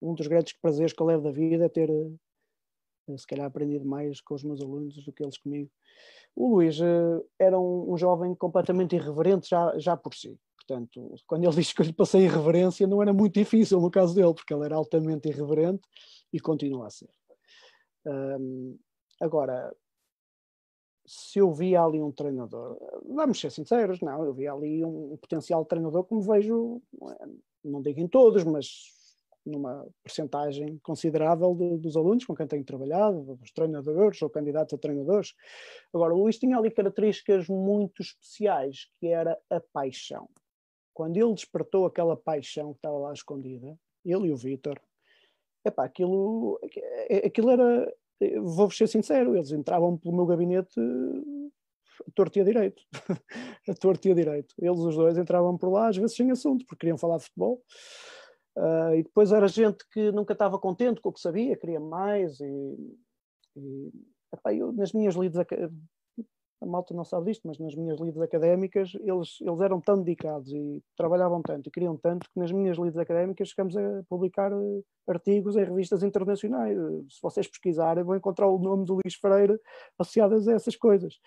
[0.00, 1.88] um dos grandes prazeres que eu levo da vida, é ter,
[3.16, 5.70] se calhar aprendido mais com os meus alunos do que eles comigo.
[6.36, 10.38] O Luís uh, era um, um, jovem completamente irreverente já, já por si.
[10.56, 14.14] Portanto, quando ele diz que eu lhe passei irreverência, não era muito difícil no caso
[14.14, 15.82] dele, porque ele era altamente irreverente
[16.32, 17.10] e continua a ser.
[18.06, 18.78] Um,
[19.20, 19.74] agora,
[21.06, 25.64] se eu via ali um treinador, vamos ser sinceros, não, eu via ali um, potencial
[25.64, 26.80] treinador como vejo,
[27.62, 28.94] não digo em todos, mas
[29.44, 34.78] numa percentagem considerável de, dos alunos com quem tenho trabalhado, dos treinadores ou candidatos a
[34.78, 35.34] treinadores.
[35.92, 40.28] Agora, o Luís tinha ali características muito especiais, que era a paixão.
[40.94, 44.80] Quando ele despertou aquela paixão que estava lá escondida, ele e o Vítor,
[45.64, 46.58] epá, aquilo,
[47.24, 47.94] aquilo era,
[48.42, 50.80] vou-vos ser sincero, eles entravam pelo meu gabinete
[52.06, 52.82] a torto e a direito.
[53.68, 54.54] a torto e a direito.
[54.58, 57.62] Eles os dois entravam por lá, às vezes sem assunto, porque queriam falar de futebol.
[58.56, 62.40] Uh, e depois era gente que nunca estava contente com o que sabia, queria mais.
[62.40, 62.96] E,
[63.56, 63.90] e
[64.32, 65.38] epá, eu, nas minhas lides,
[66.64, 70.50] a malta não sabe disto, mas nas minhas lides académicas eles, eles eram tão dedicados
[70.50, 74.82] e trabalhavam tanto e queriam tanto que nas minhas lides académicas chegamos a publicar eh,
[75.06, 76.76] artigos em revistas internacionais.
[77.10, 79.60] Se vocês pesquisarem, vão encontrar o nome do Luís Freire
[79.98, 81.20] associadas a essas coisas.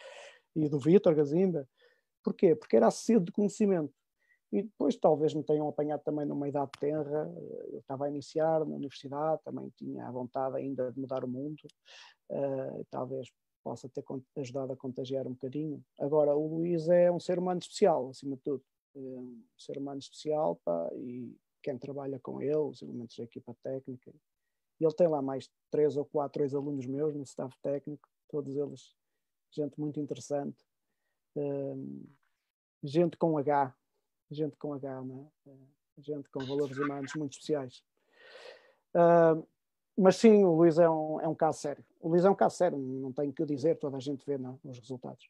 [0.55, 1.67] E do Vítor Gazimba.
[2.23, 2.55] Porquê?
[2.55, 3.93] Porque era a sede de conhecimento.
[4.51, 7.31] E depois talvez me tenham apanhado também numa idade tenra,
[7.71, 11.59] eu estava a iniciar na universidade, também tinha a vontade ainda de mudar o mundo,
[12.31, 13.27] uh, talvez
[13.63, 14.03] possa ter
[14.37, 15.83] ajudado a contagiar um bocadinho.
[15.99, 18.63] Agora, o Luís é um ser humano especial, acima de tudo,
[18.95, 23.55] é um ser humano especial pá, e quem trabalha com ele, os elementos da equipa
[23.61, 24.13] técnica,
[24.79, 28.95] e ele tem lá mais três ou quatro ex-alunos meus no staff técnico, todos eles
[29.51, 30.63] gente muito interessante,
[31.35, 32.05] um,
[32.83, 33.75] gente com H,
[34.29, 35.27] gente com H, né?
[35.97, 37.83] gente com valores humanos muito especiais.
[38.93, 39.47] Uh,
[39.97, 41.83] mas sim, o Luís é um, é um caso sério.
[41.99, 44.37] O Luís é um caso sério, não tenho que o dizer, toda a gente vê
[44.37, 45.29] não, os resultados.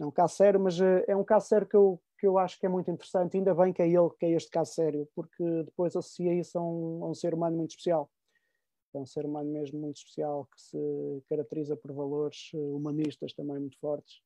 [0.00, 2.58] É um caso sério, mas uh, é um caso sério que eu, que eu acho
[2.58, 5.44] que é muito interessante, ainda bem que é ele que é este caso sério, porque
[5.64, 8.10] depois associa isso a um, a um ser humano muito especial.
[8.94, 13.58] É um ser humano mesmo muito especial que se caracteriza por valores eh, humanistas também
[13.58, 14.22] muito fortes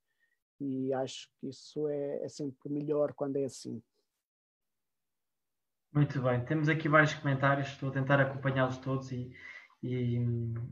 [0.61, 3.82] e acho que isso é, é sempre melhor quando é assim.
[5.93, 9.34] Muito bem, temos aqui vários comentários, estou a tentar acompanhá-los todos e,
[9.83, 10.22] e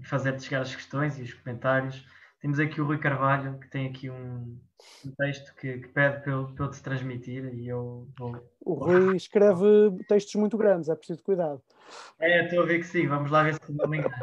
[0.05, 2.05] fazer chegar as questões e os comentários.
[2.41, 4.59] Temos aqui o Rui Carvalho, que tem aqui um,
[5.05, 8.41] um texto que, que pede para eu, para eu te transmitir e eu vou.
[8.61, 9.65] O Rui escreve
[10.09, 11.61] textos muito grandes, é preciso cuidado.
[12.21, 14.15] É, estou a ver que sim, vamos lá ver se não me engano.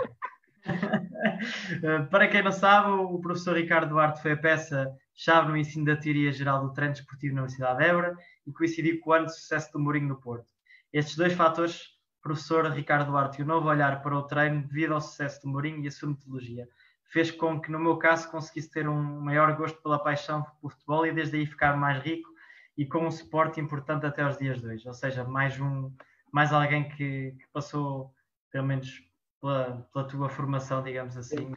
[2.10, 6.32] para quem não sabe, o professor Ricardo Duarte foi a peça-chave no ensino da teoria
[6.32, 8.16] geral do treino desportivo na Universidade de Évora
[8.48, 10.54] e coincidiu com o ano de sucesso do Mourinho no Porto.
[10.94, 11.95] Estes dois fatores,
[12.26, 15.84] professor Ricardo Duarte e o novo olhar para o treino devido ao sucesso do Mourinho
[15.84, 16.68] e a sua metodologia,
[17.04, 21.06] fez com que, no meu caso, conseguisse ter um maior gosto pela paixão pelo futebol
[21.06, 22.28] e desde aí ficar mais rico
[22.76, 24.88] e com um suporte importante até aos dias de hoje.
[24.88, 25.96] Ou seja, mais, um,
[26.34, 28.12] mais alguém que, que passou,
[28.52, 29.04] pelo menos
[29.40, 31.54] pela, pela, tua formação, digamos assim,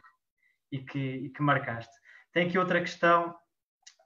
[0.71, 1.97] e que, e que marcaste.
[2.31, 3.35] Tem aqui outra questão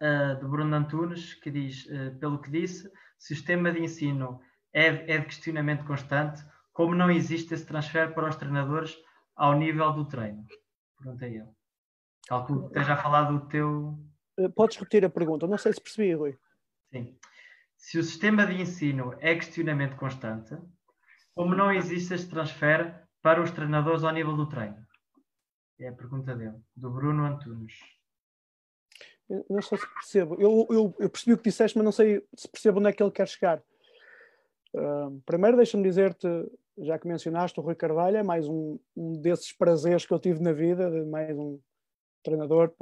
[0.01, 4.39] uh, do Bruno Antunes, que diz, uh, pelo que disse, sistema de ensino
[4.71, 6.41] é, é de questionamento constante,
[6.73, 8.97] como não existe esse transfer para os treinadores
[9.35, 10.45] ao nível do treino?
[10.97, 11.55] Perguntei eu.
[12.27, 13.97] Calculo que esteja a falar do teu.
[14.37, 16.37] Eh, podes repetir a pergunta, não sei se percebi, Rui.
[16.91, 17.17] Sim.
[17.77, 20.57] Se o sistema de ensino é questionamento constante,
[21.35, 24.83] como não existe este transfer para os treinadores ao nível do treino?
[25.79, 27.73] É a pergunta dele, do Bruno Antunes.
[29.29, 30.35] Eu não sei se percebo.
[30.35, 33.03] Eu, eu, eu percebi o que disseste, mas não sei se percebo onde é que
[33.03, 33.61] ele quer chegar
[35.25, 36.27] primeiro, deixa-me dizer-te,
[36.77, 40.41] já que mencionaste o Rui Carvalho, é mais um, um desses prazeres que eu tive
[40.41, 41.59] na vida, de mais um
[42.23, 42.73] treinador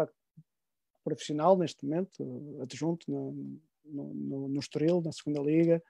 [1.03, 5.81] profissional neste momento, adjunto no, no, no, no Estoril, na segunda liga,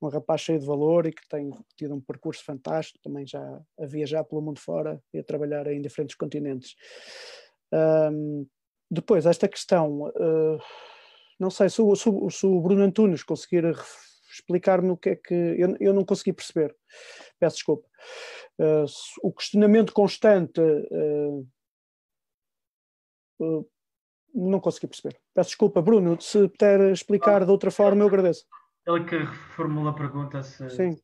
[0.00, 3.40] um rapaz cheio de valor e que tem tido um percurso fantástico, também já
[3.78, 6.74] a viajar pelo mundo fora e a trabalhar em diferentes continentes.
[7.72, 8.46] Um,
[8.90, 10.58] depois, esta questão, uh,
[11.40, 13.64] não sei se o, se, o, se o Bruno Antunes conseguir
[14.36, 15.34] explicar-me o que é que.
[15.34, 16.74] Eu, eu não consegui perceber.
[17.38, 17.88] Peço desculpa.
[18.58, 18.86] Uh,
[19.22, 20.60] o questionamento constante.
[20.60, 21.46] Uh,
[23.40, 23.68] uh,
[24.34, 25.18] não consegui perceber.
[25.34, 26.20] Peço desculpa, Bruno.
[26.20, 28.44] Se puder explicar de outra forma, eu agradeço.
[28.86, 30.96] Ele que reformula a pergunta, se, Sim.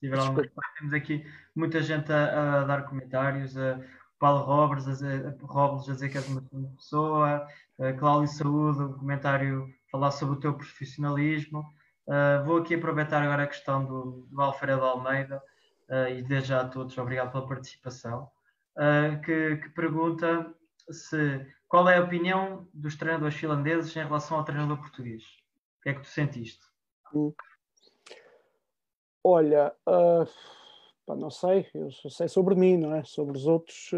[0.00, 0.42] tiver alguma
[0.78, 1.24] Temos aqui
[1.54, 3.56] muita gente a, a dar comentários.
[3.56, 3.80] A,
[4.18, 6.42] Paulo Robles a, dizer, Robles a dizer que és uma
[6.76, 7.46] pessoa,
[7.98, 11.64] Cláudio Saúde, um comentário falar sobre o teu profissionalismo.
[12.10, 15.40] Uh, vou aqui aproveitar agora a questão do, do Alfredo Almeida
[15.88, 18.28] uh, e desde já a todos, obrigado pela participação.
[18.74, 20.52] uh, que, que, pergunta
[20.90, 25.22] se qual é a opinião dos treinadores finlandeses em relação ao treinador português.
[25.22, 26.66] O que é que tu sentiste?
[27.14, 27.32] Hum.
[29.22, 29.72] Olha,
[31.06, 33.04] pá, não sei, eu sei sobre mim, não é?
[33.04, 33.92] Sobre os outros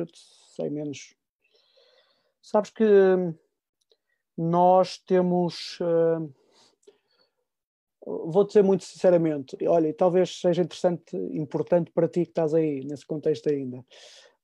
[0.54, 1.14] sei menos.
[2.42, 2.84] Sabes que
[4.36, 5.78] nós temos.
[8.04, 13.06] Vou dizer muito sinceramente, olha, talvez seja interessante, importante para ti que estás aí, nesse
[13.06, 13.78] contexto ainda.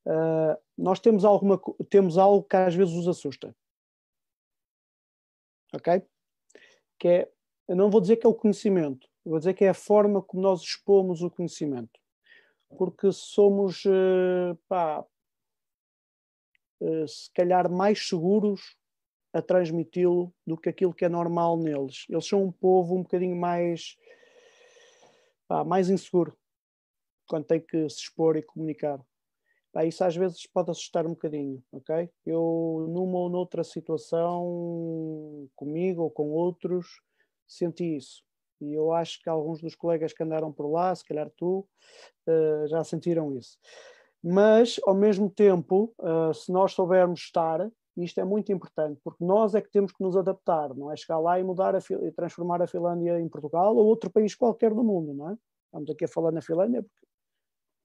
[0.06, 3.54] Uh, nós temos, alguma, temos algo que às vezes os assusta.
[5.74, 6.02] Ok?
[6.98, 7.32] Que é,
[7.66, 10.42] eu não vou dizer que é o conhecimento, vou dizer que é a forma como
[10.42, 12.00] nós expomos o conhecimento.
[12.78, 15.04] Porque somos, uh, pá,
[16.80, 18.78] uh, se calhar mais seguros
[19.33, 22.07] a transmiti-lo do que aquilo que é normal neles.
[22.09, 23.97] Eles são um povo um bocadinho mais,
[25.47, 26.37] pá, mais inseguro
[27.26, 28.99] quando tem que se expor e comunicar.
[29.72, 32.09] Pá, isso às vezes pode assustar um bocadinho, ok?
[32.24, 37.01] Eu, numa ou noutra situação, comigo ou com outros,
[37.47, 38.22] senti isso.
[38.61, 41.68] E eu acho que alguns dos colegas que andaram por lá, se calhar tu,
[42.26, 43.59] uh, já sentiram isso.
[44.22, 49.24] Mas, ao mesmo tempo, uh, se nós soubermos estar, e isto é muito importante, porque
[49.24, 52.12] nós é que temos que nos adaptar, não é chegar lá e mudar a, e
[52.12, 55.36] transformar a Finlândia em Portugal ou outro país qualquer do mundo, não é?
[55.66, 57.07] Estamos aqui a falar na Finlândia, porque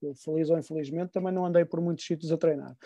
[0.03, 2.78] eu, feliz ou infelizmente, também não andei por muitos sítios a treinar.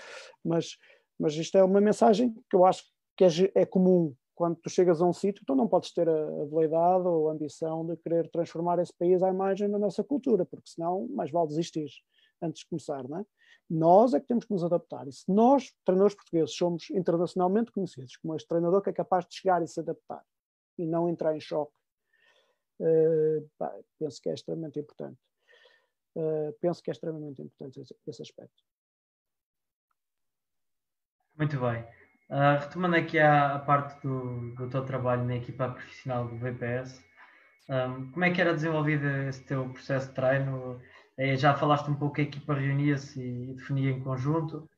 [0.42, 0.78] Mas,
[1.20, 2.86] mas isto é uma mensagem que eu acho
[3.18, 6.44] que é, é comum quando tu chegas a um sítio, tu não podes ter a
[6.44, 10.70] habilidade ou a ambição de querer transformar esse país à imagem da nossa cultura, porque
[10.70, 11.90] senão mais vale desistir
[12.42, 13.26] antes de começar, não é?
[13.70, 15.08] Nós é que temos que nos adaptar.
[15.08, 19.36] E se nós, treinadores portugueses, somos internacionalmente conhecidos como este treinador que é capaz de
[19.36, 20.24] chegar e se adaptar
[20.78, 21.78] e não entrar em choque,
[22.80, 23.50] uh,
[24.00, 25.20] penso que é extremamente importante.
[26.16, 28.64] Uh, penso que é extremamente importante esse, esse aspecto.
[31.38, 31.84] Muito bem.
[32.30, 37.06] Uh, retomando aqui a, parte do, do, teu trabalho na equipa profissional do VPS,
[37.70, 40.82] um, como é que era desenvolvido esse teu processo de treino?
[41.18, 44.70] É, já falaste um pouco que a equipa reunia-se e, definia em conjunto,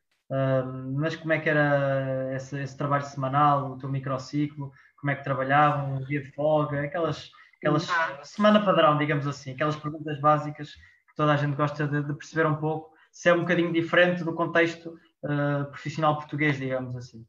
[0.94, 5.24] mas como é que era esse, esse, trabalho semanal, o teu microciclo, como é que
[5.24, 8.24] trabalhavam, um dia de folga, aquelas, aquelas ah.
[8.24, 12.46] semana padrão, digamos assim, aquelas perguntas básicas que toda a gente gosta de, de perceber
[12.46, 17.26] um pouco, se é um bocadinho diferente do contexto uh, profissional português, digamos assim.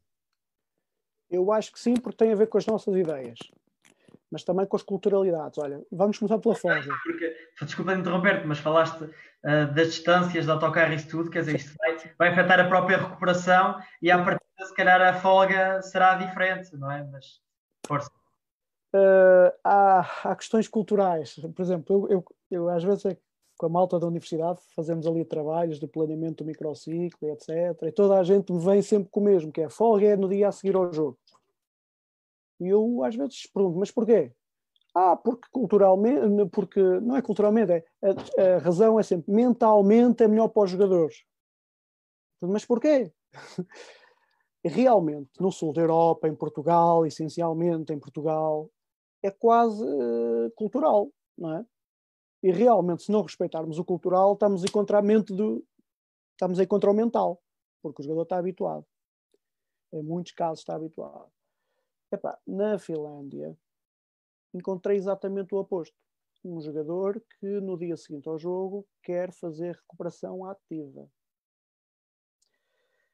[1.29, 3.39] Eu acho que sim, porque tem a ver com as nossas ideias
[4.31, 5.59] mas também com as culturalidades.
[5.59, 6.95] Olha, vamos começar pela folga.
[7.03, 11.57] Porque, desculpa interromper-te, mas falaste uh, das distâncias de autocarro e isso tudo, quer dizer,
[11.57, 15.83] isto vai, vai, afetar a própria recuperação e a partir de se calhar a folga
[15.83, 17.03] será diferente, não é?
[17.05, 17.41] Mas
[17.87, 18.11] força.
[18.95, 21.35] Uh, há, há questões culturais.
[21.55, 23.17] Por exemplo, eu, eu, eu às vezes é
[23.61, 27.77] com a malta da universidade fazemos ali trabalhos de planeamento do microciclo, etc.
[27.83, 30.31] E toda a gente me vem sempre com o mesmo, que é folga é no
[30.31, 31.19] dia a seguir ao jogo.
[32.61, 34.33] E eu às vezes pergunto, mas porquê?
[34.95, 40.29] Ah, porque culturalmente, porque não é culturalmente, é, a, a razão é sempre mentalmente é
[40.29, 41.25] melhor para os jogadores.
[42.43, 43.13] Mas porquê?
[44.65, 48.69] Realmente, no sul da Europa, em Portugal, essencialmente em Portugal,
[49.23, 51.65] é quase uh, cultural, não é?
[52.43, 55.65] E realmente, se não respeitarmos o cultural, estamos a mente do,
[56.33, 57.41] estamos a encontrar o mental,
[57.83, 58.87] porque o jogador está habituado.
[59.93, 61.31] Em muitos casos está habituado.
[62.13, 63.57] Epá, na Finlândia
[64.53, 65.97] encontrei exatamente o oposto.
[66.45, 71.09] Um jogador que no dia seguinte ao jogo quer fazer recuperação ativa.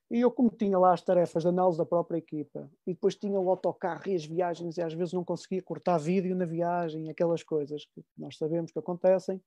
[0.09, 3.41] E eu, como tinha lá as tarefas de análise da própria equipa, e depois tinha
[3.41, 7.43] o autocarro e as viagens, e às vezes não conseguia cortar vídeo na viagem, aquelas
[7.43, 9.43] coisas que nós sabemos que acontecem.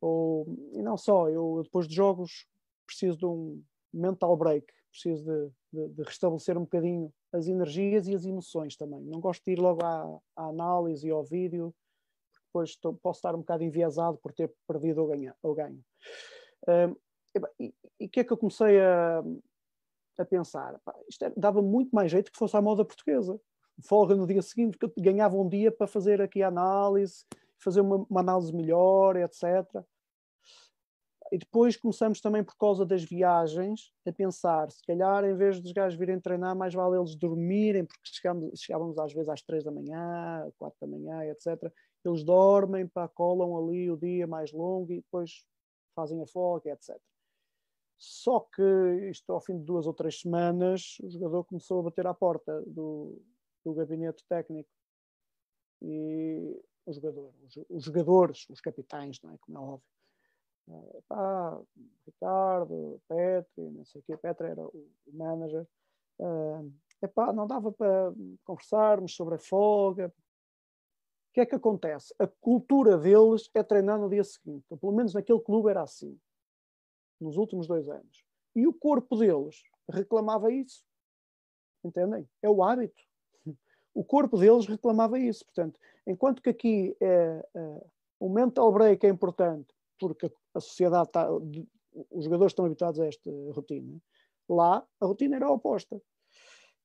[0.00, 2.48] Ou, e não só, eu depois de jogos
[2.84, 3.62] preciso de um
[3.92, 9.00] mental break, preciso de, de, de restabelecer um bocadinho as energias e as emoções também.
[9.02, 11.74] Não gosto de ir logo à, à análise e ao vídeo,
[12.32, 15.84] porque depois estou, posso estar um bocado enviesado por ter perdido ou, ganha, ou ganho.
[16.66, 16.96] Um,
[17.60, 19.22] e o que é que eu comecei a,
[20.18, 20.80] a pensar?
[20.84, 23.40] Pá, isto era, dava muito mais jeito que fosse à moda portuguesa.
[23.84, 27.24] Folga no dia seguinte, porque eu ganhava um dia para fazer aqui a análise,
[27.58, 29.44] fazer uma, uma análise melhor, etc.
[31.30, 35.72] E depois começamos também, por causa das viagens, a pensar, se calhar, em vez dos
[35.72, 39.70] gajos virem treinar, mais vale eles dormirem, porque chegamos, chegávamos às vezes às três da
[39.70, 41.70] manhã, quatro da manhã, etc.
[42.04, 45.44] Eles dormem, pá, colam ali o dia mais longo e depois
[45.94, 46.98] fazem a folga, etc.
[47.98, 48.62] Só que
[49.10, 52.62] isto, ao fim de duas ou três semanas, o jogador começou a bater à porta
[52.66, 53.20] do,
[53.64, 54.70] do gabinete técnico.
[55.82, 59.38] E o jogador, os, os jogadores, os capitães, não é?
[59.38, 59.97] Como é óbvio
[60.68, 61.58] Uh, pá,
[62.06, 65.66] Ricardo, Petri, não sei o que, Petri era o manager.
[66.18, 68.12] Uh, epá, não dava para
[68.44, 70.08] conversarmos sobre a folga.
[70.08, 72.14] O que é que acontece?
[72.18, 74.66] A cultura deles é treinar no dia seguinte.
[74.80, 76.18] Pelo menos naquele clube era assim.
[77.20, 78.24] Nos últimos dois anos.
[78.54, 80.84] E o corpo deles reclamava isso.
[81.82, 82.28] Entendem?
[82.42, 83.02] É o hábito.
[83.94, 85.44] O corpo deles reclamava isso.
[85.44, 87.86] Portanto, enquanto que aqui é, é,
[88.20, 93.30] o mental break é importante, porque a sociedade está, os jogadores estão habituados a esta
[93.52, 94.00] rotina,
[94.48, 96.00] lá a rotina era a oposta.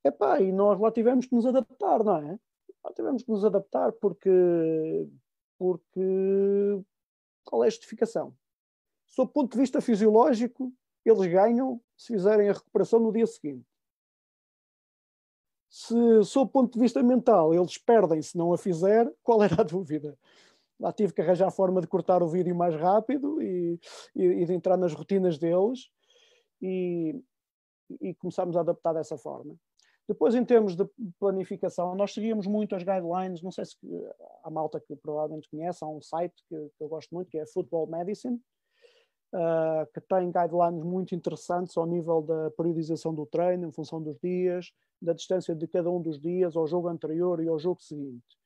[0.03, 2.39] Epá, e nós lá tivemos que nos adaptar, não é?
[2.83, 4.29] Lá tivemos que nos adaptar porque,
[5.57, 6.83] porque
[7.45, 8.35] qual é a justificação?
[9.05, 10.73] Sob o ponto de vista fisiológico,
[11.05, 13.65] eles ganham se fizerem a recuperação no dia seguinte.
[15.69, 19.61] Se, sob o ponto de vista mental, eles perdem se não a fizer, qual era
[19.61, 20.17] a dúvida?
[20.79, 23.79] Lá tive que arranjar a forma de cortar o vídeo mais rápido e,
[24.15, 25.89] e, e de entrar nas rotinas deles
[26.61, 27.21] e,
[28.01, 29.55] e começámos a adaptar dessa forma.
[30.07, 30.85] Depois, em termos de
[31.17, 33.41] planificação, nós seguíamos muito as guidelines.
[33.41, 33.77] Não sei se
[34.43, 37.45] a malta que provavelmente conhece, há um site que, que eu gosto muito, que é
[37.45, 38.35] Football Medicine,
[39.33, 44.19] uh, que tem guidelines muito interessantes ao nível da periodização do treino, em função dos
[44.19, 48.37] dias, da distância de cada um dos dias ao jogo anterior e ao jogo seguinte.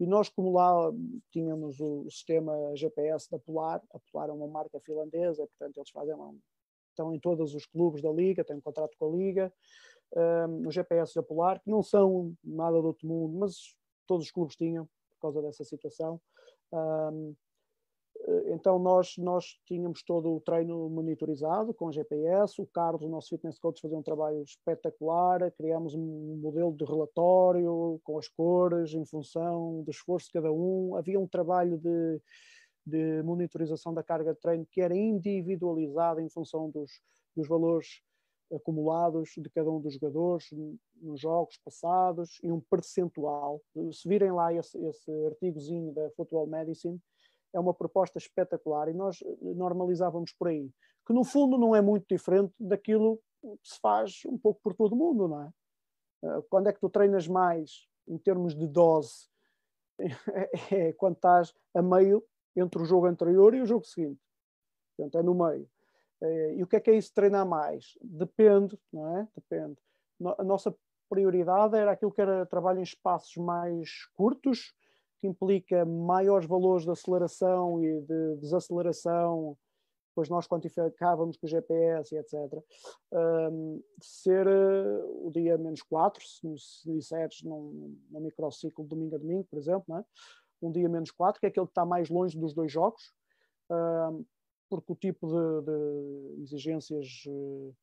[0.00, 0.90] E nós, como lá
[1.30, 6.16] tínhamos o sistema GPS da Polar, a Polar é uma marca finlandesa, portanto, eles fazem
[6.88, 9.52] estão em todos os clubes da Liga, têm um contrato com a Liga
[10.16, 13.76] um, os GPS da Polar, que não são nada do outro mundo, mas
[14.06, 16.20] todos os clubes tinham por causa dessa situação.
[16.72, 17.34] Um,
[18.46, 23.58] então nós, nós tínhamos todo o treino monitorizado com GPS, o Carlos, o nosso fitness
[23.58, 29.82] coach, fazia um trabalho espetacular, criámos um modelo de relatório com as cores em função
[29.82, 32.20] do esforço de cada um, havia um trabalho de,
[32.86, 36.90] de monitorização da carga de treino que era individualizado em função dos,
[37.34, 38.02] dos valores
[38.52, 40.48] acumulados de cada um dos jogadores
[41.00, 43.62] nos jogos passados e um percentual.
[43.92, 47.00] Se virem lá esse, esse artigozinho da Football Medicine,
[47.52, 50.70] é uma proposta espetacular e nós normalizávamos por aí,
[51.06, 54.92] que no fundo não é muito diferente daquilo que se faz um pouco por todo
[54.92, 55.50] o mundo, não é?
[56.22, 59.28] Eh, quando é que tu treinas mais em termos de dose?
[60.72, 62.24] É quando estás a meio
[62.56, 64.20] entre o jogo anterior e o jogo seguinte.
[64.96, 65.68] Portanto, é no meio.
[66.22, 67.98] Eh, e o que é que é isso treinar mais?
[68.02, 69.28] Depende, não é?
[69.34, 69.76] Depende.
[70.38, 70.74] A nossa
[71.08, 74.74] prioridade era aquilo que era trabalho em espaços mais curtos,
[75.20, 79.56] que implica maiores valores de aceleração e de desaceleração,
[80.10, 82.34] depois nós quantificávamos com o GPS e etc.
[83.12, 89.18] Um, ser uh, o dia menos 4, se, se disseres num, num microciclo domingo a
[89.18, 90.04] domingo, por exemplo, é?
[90.60, 93.12] um dia menos 4, que é aquele que está mais longe dos dois jogos.
[93.70, 94.24] Um,
[94.68, 97.74] porque o tipo de, de exigências uh,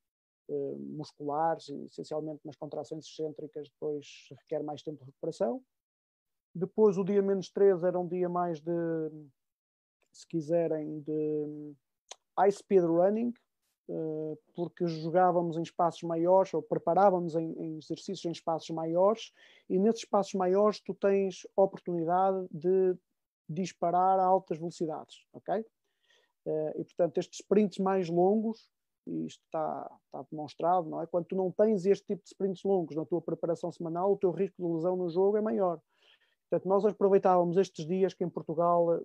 [0.50, 5.62] uh, musculares, essencialmente nas contrações excêntricas, depois requer mais tempo de recuperação.
[6.58, 8.72] Depois, o dia menos 3 era um dia mais de,
[10.12, 11.74] se quiserem, de
[12.38, 13.32] high speed running,
[13.89, 19.32] uh, porque jogávamos em espaços maiores, ou preparávamos em, em exercícios em espaços maiores,
[19.70, 22.95] e nesses espaços maiores tu tens oportunidade de
[23.47, 25.64] disparar a altas velocidades, ok?
[26.47, 28.68] Eh, e, portanto, estes sprints mais longos,
[29.05, 31.08] e isto está, está, demonstrado, não é?
[31.08, 34.32] Quando tu não tens este tipo de sprints longos na tua preparação semanal, o teu
[34.32, 35.79] risco de lesão no jogo é maior.
[36.49, 39.01] Portanto, nós aproveitávamos estes dias que em Portugal,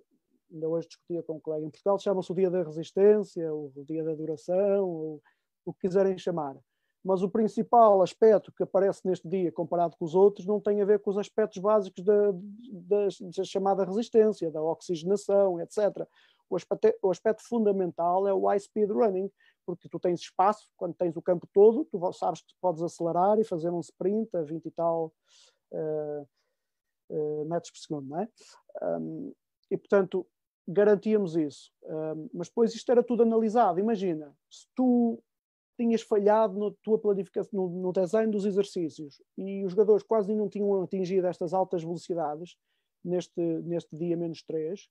[0.51, 4.03] ainda hoje discutia com um colega, em Portugal chama-se o dia da resistência, o dia
[4.03, 5.21] da duração, ou
[5.65, 6.55] o que quiserem chamar.
[7.03, 10.85] Mas o principal aspecto que aparece neste dia comparado com os outros não tem a
[10.85, 16.07] ver com os aspectos básicos da, da, da chamada resistência, da oxigenação, etc
[16.53, 19.29] o aspecto, o aspecto fundamental é o high speed running,
[19.65, 23.43] porque tu tens espaço, quando tens o campo todo, tu sabes que podes acelerar e
[23.43, 25.11] fazer um sprint a 20 e tal
[25.71, 26.27] uh,
[27.47, 28.27] metros por segundo, não é?
[28.81, 29.33] Um,
[29.69, 30.25] e portanto,
[30.67, 31.71] garantíamos isso.
[31.83, 33.79] Um, mas depois isto era tudo analisado.
[33.79, 35.21] Imagina, se tu
[35.77, 40.47] tinhas falhado na tua planificação, no, no, design dos exercícios e os jogadores quase não
[40.47, 42.55] tinham atingido estas altas velocidades
[43.03, 44.87] neste, neste dia menos 3,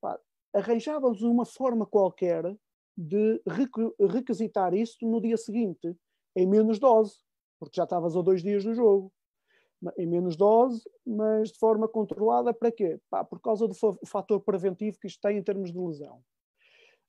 [0.00, 0.18] pá,
[0.54, 2.56] arranjávamos uma forma qualquer
[2.96, 3.40] de
[4.00, 5.96] requisitar isso no dia seguinte,
[6.36, 7.16] em menos dose,
[7.58, 9.12] porque já estavas a dois dias do jogo.
[9.98, 13.00] Em menos dose, mas de forma controlada, para quê?
[13.10, 13.74] Pá, por causa do
[14.06, 16.22] fator preventivo que isto tem em termos de lesão.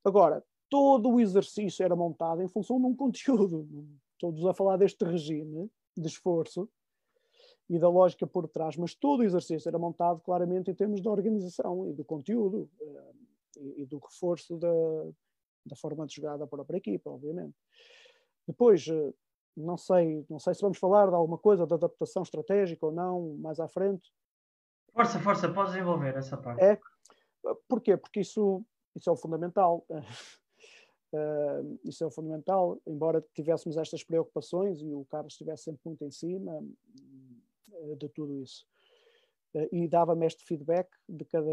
[0.04, 3.68] Agora, todo o exercício era montado em função de um conteúdo.
[4.20, 6.68] Todos a falar deste regime de esforço,
[7.70, 11.08] e da lógica por trás, mas todo o exercício era montado claramente em termos de
[11.08, 12.70] organização e do conteúdo.
[12.82, 13.14] Eh,
[13.78, 14.74] e, do reforço da,
[15.66, 17.56] da forma de jogar da própria equipa, obviamente.
[18.48, 19.14] Depois, eh,
[19.56, 23.36] não sei, não sei se vamos falar de alguma coisa de adaptação estratégica ou não,
[23.38, 24.12] mais à frente.
[24.92, 26.64] Força, força, podes desenvolver essa parte.
[26.64, 26.80] É,
[27.68, 27.98] porquê?
[27.98, 28.64] Porque isso,
[28.96, 29.86] isso é o fundamental.
[31.16, 36.04] Uh, isso é o fundamental, embora tivéssemos estas preocupações e o Carlos estivesse sempre muito
[36.04, 38.66] em cima uh, de tudo isso.
[39.56, 41.52] Uh, e dava-me este feedback de cada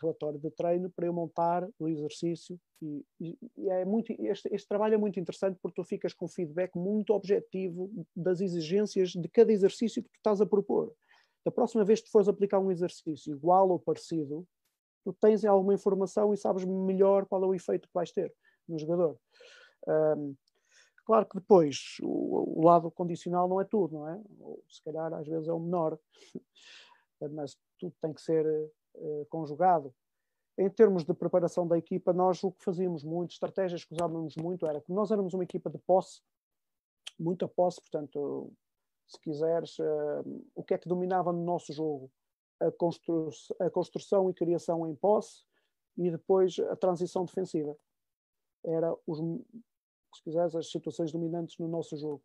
[0.00, 2.58] relatório de treino para eu montar o exercício.
[2.82, 6.76] E, e é muito, este, este, trabalho é muito interessante porque tu ficas com feedback
[6.76, 10.92] muito objetivo das exigências de cada exercício que tu estás a propor.
[11.44, 14.46] Da próxima vez que tu fores aplicar um exercício igual ou parecido,
[15.04, 18.32] tu tens alguma informação e sabes melhor qual é o efeito que vais ter
[18.68, 19.18] no jogador.
[19.86, 20.34] Um,
[21.06, 24.20] claro que depois o, o, lado condicional não é tudo, não é?
[24.40, 25.98] Ou, se calhar às vezes é o menor,
[27.26, 28.46] mas tudo tem que ser
[28.94, 29.94] uh, conjugado.
[30.56, 34.66] Em termos de preparação da equipa, nós o que fazíamos muito, estratégias que usávamos muito,
[34.66, 36.20] era que nós éramos uma equipa de posse,
[37.18, 38.52] muita posse, portanto,
[39.06, 42.10] se quiseres, uh, o que é que dominava no nosso jogo?
[42.60, 43.30] A, constru
[43.60, 45.44] a construção e criação em posse
[45.96, 47.76] e depois a transição defensiva
[48.64, 49.18] era os,
[50.14, 52.22] se quiseres, as situações dominantes no nosso jogo.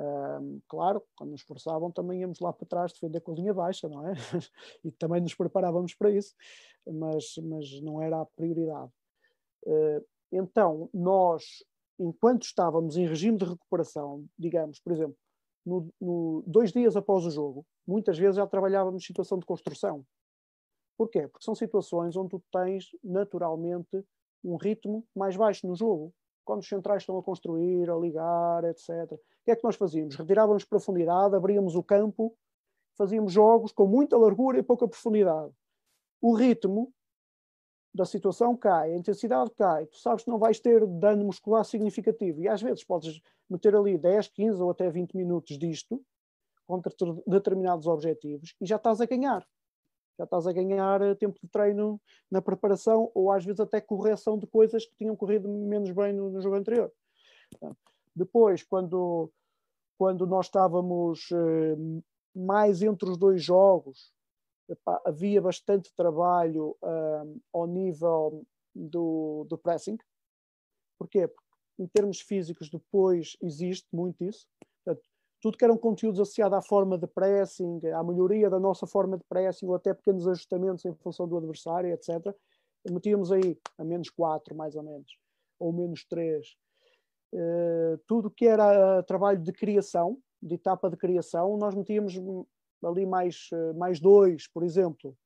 [0.00, 3.88] Um, claro, quando nos forçavam também íamos lá para trás defender com a linha baixa,
[3.88, 4.12] não é?
[4.84, 6.36] e também nos preparávamos para isso,
[6.86, 8.92] mas, mas não era a prioridade.
[9.66, 11.64] Uh, então, nós,
[11.98, 15.16] enquanto estávamos em regime de recuperação, digamos, por exemplo,
[15.66, 20.06] no, no, dois dias após o jogo, muitas vezes já trabalhávamos situação de construção.
[20.96, 21.26] Porquê?
[21.26, 24.04] Porque são situações onde tu tens naturalmente
[24.44, 26.14] um ritmo mais baixo no jogo.
[26.48, 28.88] Quando os centrais estão a construir, a ligar, etc.
[29.12, 30.16] O que é que nós fazíamos?
[30.16, 32.34] Retirávamos profundidade, abríamos o campo,
[32.96, 35.52] fazíamos jogos com muita largura e pouca profundidade.
[36.22, 36.90] O ritmo
[37.94, 42.40] da situação cai, a intensidade cai, tu sabes que não vais ter dano muscular significativo
[42.40, 43.20] e às vezes podes
[43.50, 46.02] meter ali 10, 15 ou até 20 minutos disto
[46.66, 46.90] contra
[47.26, 49.46] determinados objetivos e já estás a ganhar
[50.18, 52.00] já estás a ganhar eh, tempo de treino
[52.30, 56.30] na preparação ou às vezes até correção de coisas que tinham corrido menos bem no,
[56.30, 56.92] no jogo anterior.
[58.14, 59.30] Depois, quando,
[59.96, 61.76] quando nós estávamos eh,
[62.34, 64.12] mais entre os dois jogos,
[64.68, 69.96] epá, havia bastante trabalho um, ao nível do, do pressing.
[70.98, 71.26] Porquê?
[71.26, 74.46] Porque em termos físicos depois existe muito isso.
[75.40, 79.24] Tudo que eram conteúdos associados à forma de pressing, à melhoria da nossa forma de
[79.24, 82.34] pressing, ou até pequenos ajustamentos em função do adversário, etc.
[82.90, 85.18] Metíamos aí a menos 4, mais ou menos,
[85.58, 86.46] ou menos 3.
[87.32, 92.14] Uh, eh, tudo que era trabalho de criação, de etapa de criação, nós metíamos
[92.82, 95.16] ali mais, uh, mais dois, por exemplo.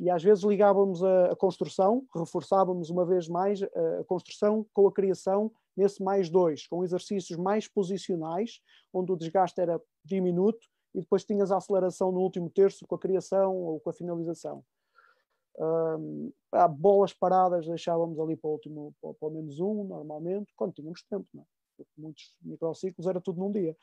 [0.00, 3.66] E às vezes ligávamos a, a construção, reforçávamos uma vez mais a,
[4.00, 8.60] a construção com a criação nesse mais dois, com exercícios mais posicionais,
[8.92, 12.98] onde o desgaste era diminuto, e depois tinhas a aceleração no último terço com a
[12.98, 14.64] criação ou com a finalização.
[15.56, 16.32] Um,
[16.78, 21.02] bolas paradas deixávamos ali para o último, para, para o menos um, normalmente, quando tínhamos
[21.04, 21.46] tempo, não é?
[21.76, 23.76] Porque muitos microciclos era tudo num dia.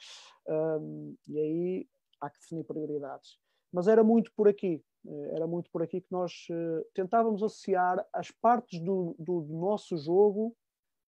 [0.48, 1.88] Um, e aí
[2.20, 3.38] há que definir prioridades.
[3.72, 8.06] Mas era muito por aqui, eh, era muito por aqui que nós uh, tentávamos associar
[8.14, 10.56] as partes do, do, do nosso jogo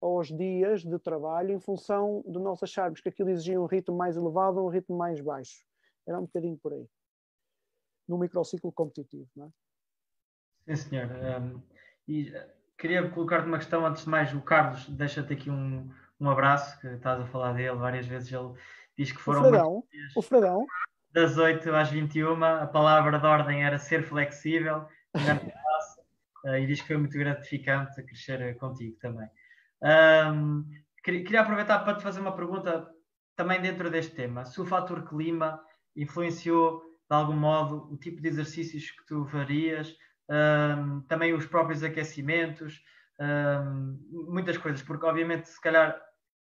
[0.00, 4.16] aos dias de trabalho em função de nós acharmos que aquilo exigia um ritmo mais
[4.16, 5.64] elevado ou um ritmo mais baixo.
[6.06, 6.86] Era um bocadinho por aí.
[8.06, 10.74] No microciclo competitivo, não é?
[10.74, 11.08] Sim, senhor.
[11.10, 11.60] Um,
[12.06, 12.48] e eh,
[12.78, 14.32] queria colocar-te uma questão antes de mais.
[14.32, 15.90] O Carlos deixa-te aqui um,
[16.20, 18.32] um abraço, que estás a falar dele várias vezes.
[18.32, 18.52] Ele
[18.96, 19.40] diz que foram.
[19.40, 19.84] O Fredão.
[20.16, 20.66] O Fredão.
[21.12, 24.86] Das 8 às 21, a palavra de ordem era ser flexível.
[26.44, 29.28] Eh, e diz que foi muito gratificante crescer contigo também.
[29.82, 30.64] Um,
[31.02, 32.88] queria aproveitar para te fazer uma pergunta
[33.36, 34.44] também dentro deste tema.
[34.44, 35.60] Se o fator clima
[35.94, 39.94] influenciou de algum modo o tipo de exercícios que tu farias,
[40.28, 42.80] um, também os próprios aquecimentos,
[43.20, 43.98] um,
[44.28, 46.00] muitas coisas, porque obviamente se calhar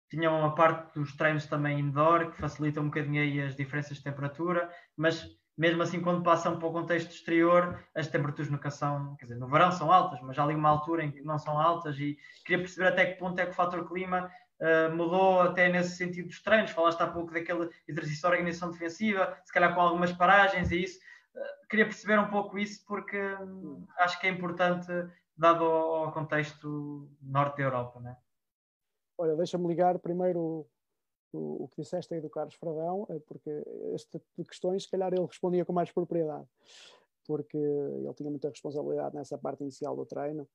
[0.10, 4.04] tinham a parte dos treinos também indoor, que facilitam um bocadinho aí as diferenças de
[4.04, 5.28] temperatura, mas
[5.58, 9.48] mesmo assim, quando passam para o contexto exterior, as temperaturas nunca são, quer dizer, no
[9.48, 12.64] verão são altas, mas há ali uma altura em que não são altas e queria
[12.64, 16.42] perceber até que ponto é que o fator clima uh, mudou até nesse sentido dos
[16.42, 16.72] treinos.
[16.72, 21.00] Falaste há pouco daquele exercício de organização defensiva, se calhar com algumas paragens e isso.
[21.36, 24.92] Uh, queria perceber um pouco isso porque um, acho que é importante
[25.38, 28.16] dado ao, contexto norte da Europa, né?
[29.18, 30.68] Olha, deixa-me ligar primeiro
[31.38, 33.50] o, o que disseste aí do Carlos Fradão, é porque
[33.94, 36.48] este tipo de questões, se calhar, ele respondia com mais propriedade,
[37.26, 40.48] porque ele tinha muita responsabilidade nessa parte inicial do treino.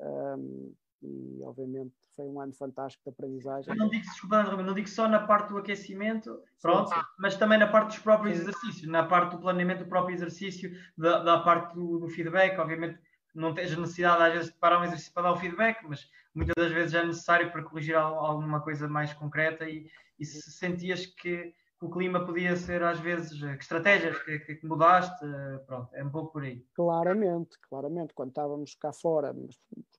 [0.00, 0.72] Um,
[1.02, 3.72] e obviamente foi um ano fantástico de aprendizagem.
[3.72, 7.06] Eu não digo, desculpa, não digo só na parte do aquecimento, pronto, sim, sim.
[7.18, 8.42] mas também na parte dos próprios sim.
[8.42, 12.98] exercícios, na parte do planeamento do próprio exercício, da, da parte do, do, feedback, obviamente
[13.38, 16.54] não tens necessidade às vezes de parar um exercício para dar o feedback, mas muitas
[16.56, 21.54] das vezes é necessário para corrigir alguma coisa mais concreta e, e se sentias que
[21.80, 25.24] o clima podia ser às vezes, que estratégias que, que, mudaste,
[25.66, 26.64] pronto, é um pouco por aí.
[26.74, 29.34] Claramente, claramente, quando estávamos cá fora,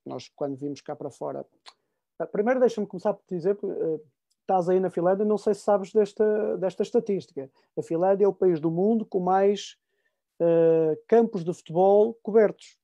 [0.05, 1.45] nós quando vimos cá para fora,
[2.19, 4.01] ah, primeiro deixa-me começar por dizer, uh,
[4.41, 8.33] estás aí na Finlândia, não sei se sabes desta, desta estatística, a Finlândia é o
[8.33, 9.77] país do mundo com mais
[10.41, 12.77] uh, campos de futebol cobertos,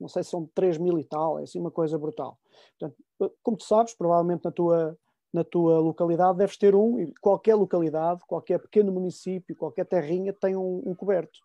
[0.00, 2.38] não sei se são 3 mil e tal, é assim uma coisa brutal.
[2.78, 2.96] Portanto,
[3.42, 4.98] como tu sabes, provavelmente na tua
[5.34, 10.54] na tua localidade deves ter um, e qualquer localidade, qualquer pequeno município, qualquer terrinha tem
[10.54, 11.40] um, um coberto,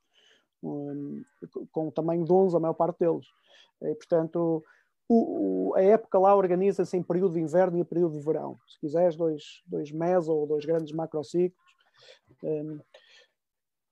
[0.62, 1.24] um,
[1.72, 3.26] com o tamanho de 11, a maior parte deles.
[3.82, 4.64] E, portanto,
[5.08, 8.60] o, o, a época lá organiza-se em período de inverno e período de verão.
[8.68, 11.60] Se quiseres, dois, dois meses ou dois grandes macrociclos.
[12.44, 12.80] Um,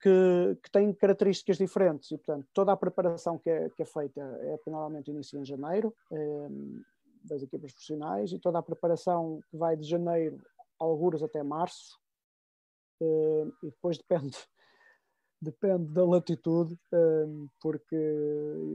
[0.01, 4.21] que, que, têm características diferentes e, portanto, toda a preparação que é, que é feita
[4.21, 5.93] é normalmente inicia em janeiro,
[7.27, 10.41] das equipas profissionais e toda a preparação que vai de janeiro,
[10.79, 11.99] alguros até março,
[13.01, 14.37] uh, e depois depende,
[15.41, 17.95] depende da latitude, uh, porque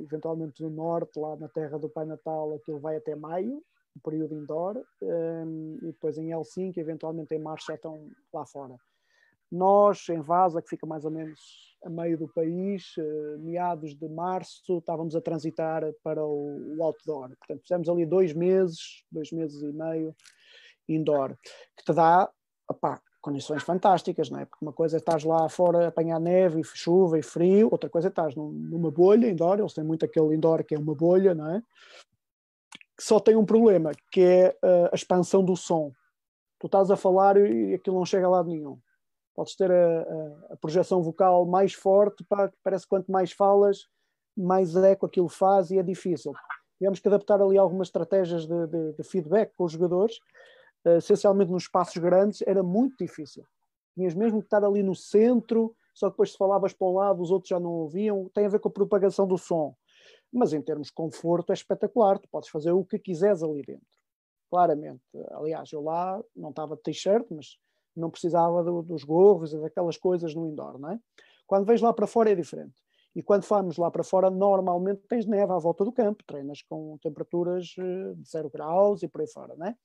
[0.02, 3.62] eventualmente no norte, lá na terra do Pai Natal, aquilo vai até maio,
[3.94, 4.82] o período indoor,
[5.82, 8.74] e depois em Helsinki, eventualmente em março já estão lá fora.
[9.52, 11.38] Nós, em Vaza, que fica mais ou menos
[11.84, 17.28] a meio do país, uh, meados de março, estávamos a transitar para o, outdoor.
[17.36, 20.16] Portanto, fizemos ali dois meses, dois meses e meio
[20.88, 21.36] indoor,
[21.76, 22.30] que te dá
[22.66, 24.46] opá, condições fantásticas, não é?
[24.46, 27.90] Porque uma coisa é estás lá fora a apanhar neve e chuva e frio, outra
[27.90, 30.94] coisa é estás num, numa bolha indoor, eles têm muito aquele indoor que é uma
[30.94, 31.62] bolha, não é?
[32.96, 35.92] Que só tem um problema, que é uh, a expansão do som.
[36.58, 38.78] Tu estás a falar e aquilo não chega a lado nenhum
[39.34, 43.88] podes ter a, a, a projeção vocal mais forte, pá, parece que quanto mais falas,
[44.36, 46.32] mais eco aquilo faz e é difícil.
[46.78, 50.16] Tivemos que adaptar ali algumas estratégias de, de, de feedback com os jogadores,
[50.84, 53.46] uh, essencialmente nos espaços grandes, era muito difícil.
[53.94, 57.22] Tinhas mesmo que estar ali no centro, só que depois se falavas para um lado,
[57.22, 59.76] os outros já não ouviam, tem a ver com a propagação do som.
[60.32, 63.86] Mas em termos de conforto é espetacular, tu podes fazer o que quiseres ali dentro.
[64.50, 65.02] Claramente.
[65.32, 67.58] Aliás, eu lá não estava de t-shirt, mas
[67.96, 71.00] não precisava do, dos gorros e daquelas coisas no indoor, não é?
[71.46, 72.74] Quando vais lá para fora é diferente.
[73.14, 76.96] E quando vamos lá para fora, normalmente tens neve à volta do campo, treinas com
[77.02, 79.76] temperaturas eh, de 0 graus e por aí fora, não é?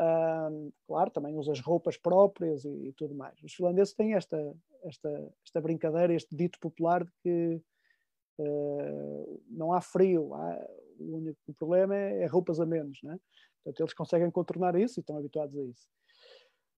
[0.00, 3.38] Uh, claro, também usas roupas próprias e, e, tudo mais.
[3.42, 7.62] Os finlandeses têm esta, esta, esta brincadeira, este dito popular de que
[8.38, 10.66] uh, não há frio, há,
[10.98, 13.18] o único problema é, é roupas a menos, né?
[13.62, 15.86] Portanto, eles conseguem contornar isso e estão habituados a isso.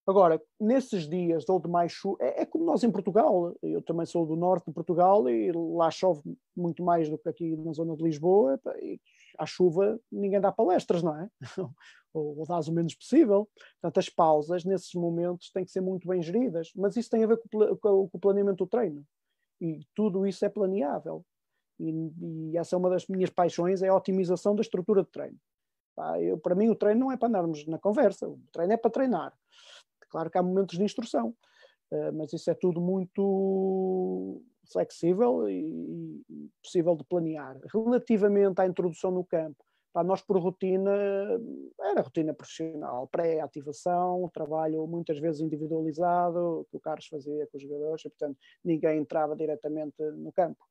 [0.07, 4.27] Agora, nesses dias de mais chuva, é, é, como nós em Portugal, eu também sou
[4.27, 6.23] do norte de Portugal e lá chove
[6.57, 9.01] muito mais do que aqui na zona de Lisboa, e
[9.39, 11.29] à chuva ninguém dá palestras, não é?
[12.13, 13.49] ou, ou dás o menos possível.
[13.81, 17.27] Portanto, as pausas nesses momentos têm que ser muito bem geridas, mas isso tem a
[17.29, 17.77] ver com, com,
[18.09, 19.05] com o planeamento do treino.
[19.61, 21.25] E tudo isso é planeável.
[21.79, 21.91] E,
[22.51, 25.39] e, essa é uma das minhas paixões, é a otimização da estrutura de treino.
[26.21, 28.91] eu, para mim o treino não é para andarmos na conversa, o treino é para
[28.91, 29.33] treinar.
[30.13, 31.35] Claro que há momentos de instrução,
[31.91, 36.23] uh, mas isso é tudo muito flexível e,
[36.63, 37.59] possível de planear.
[37.73, 39.65] Relativamente à introdução no campo,
[40.05, 40.93] nós por rotina,
[41.81, 48.05] era rotina profissional, pré-ativação, trabalho muitas vezes individualizado, que o Carlos fazia com os jogadores,
[48.05, 50.63] e portanto ninguém entrava diretamente no campo.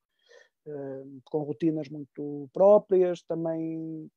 [0.68, 4.08] Uh, com rotinas muito próprias, também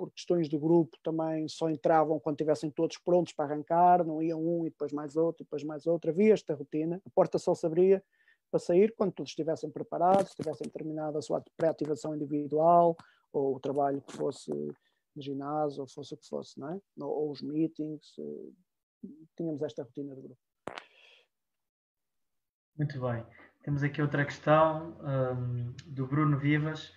[0.00, 4.42] por questões de grupo também só entravam quando estivessem todos prontos para arrancar, não iam
[4.42, 6.10] um e depois mais outro, e depois mais outro.
[6.10, 8.02] Havia esta rotina, a porta só se abria
[8.50, 12.96] para sair quando todos estivessem preparados, tivessem terminado a sua pré-ativação individual
[13.30, 16.80] ou o trabalho que fosse no ginásio, ou fosse o que fosse, não é?
[16.98, 19.06] ou, ou os meetings, eh,
[19.36, 20.40] tínhamos esta rotina de grupo.
[22.74, 23.22] Muito bem.
[23.62, 26.90] Temos aqui outra questão um, do Bruno Vivas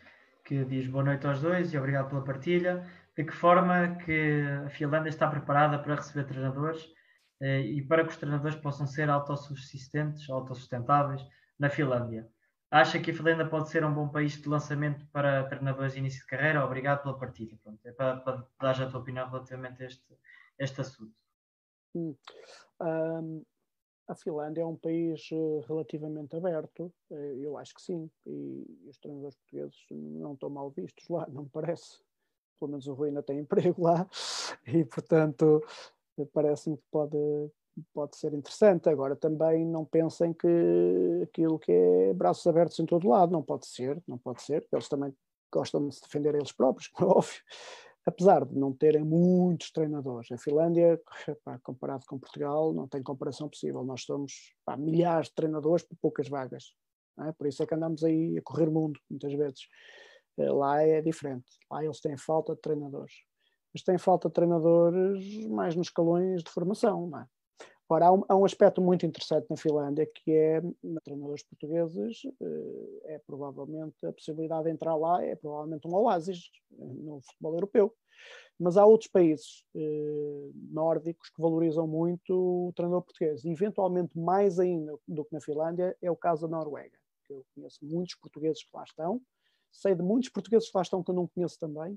[0.44, 2.86] que diz boa noite aos dois e obrigado pela partilha.
[3.15, 6.84] De que forma que a Finlândia está preparada para receber treinadores
[7.41, 11.22] eh, e para que os treinadores possam ser autossubsistentes, autossustentáveis
[11.60, 12.28] na Finlândia?
[12.72, 16.22] Acha que a Finlândia pode ser um bom país de lançamento para treinadores de início
[16.22, 16.65] de carreira?
[16.65, 17.56] Obrigado pela partilha.
[17.64, 20.18] Pronto, é para, para dar a tua opinião relativamente a este,
[20.57, 21.14] este assunto.
[21.94, 22.15] Hum.
[22.82, 23.44] Um,
[24.08, 28.98] A Finlândia é um país eh, relativamente aberto, eh, eu acho que sim, e os
[28.98, 32.02] treinadores portugueses não estão mal vistos lá, não parece.
[32.60, 34.08] Pelo menos o Rui ainda tem emprego lá,
[34.68, 35.64] e portanto
[36.34, 37.18] parece-me que pode,
[37.94, 38.90] pode ser interessante.
[38.90, 40.48] Agora também não pensem que
[41.24, 44.90] aquilo que é braços abertos em todo lado, não pode ser, não pode ser, eles
[44.90, 45.14] também
[45.52, 47.42] gostam de se defender eles próprios, como é óbvio,
[48.06, 50.32] apesar de não terem muitos treinadores.
[50.32, 51.00] A Finlândia,
[51.44, 53.84] pá, comparado com Portugal, não tem comparação possível.
[53.84, 56.74] Nós somos pá, milhares de treinadores por poucas vagas.
[57.20, 57.32] É?
[57.32, 59.68] Por isso é que andamos aí a correr mundo, muitas vezes.
[60.38, 61.46] Eh, lá é diferente.
[61.72, 63.14] Lá eles têm falta de treinadores.
[63.74, 67.10] Mas têm falta de treinadores mais nos escalões de formação.
[67.18, 67.26] É?
[67.94, 70.61] Ora, há um, há um, aspecto muito interessante na Finlândia que é,
[71.03, 76.76] treinadores portugueses, eh, é provavelmente a possibilidade de entrar lá, é provavelmente um oásis eh,
[76.84, 77.95] no futebol europeu.
[78.60, 82.34] Mas há outros países eh, nórdicos que valorizam muito
[82.70, 83.45] o treinador português.
[83.45, 86.98] E, eventualmente, mais ainda do que na Finlândia, é o caso da Noruega.
[87.30, 89.22] Eu conheço muitos portugueses que lá estão,
[89.72, 91.95] sei de muitos portugueses que lá estão que eu não conheço também,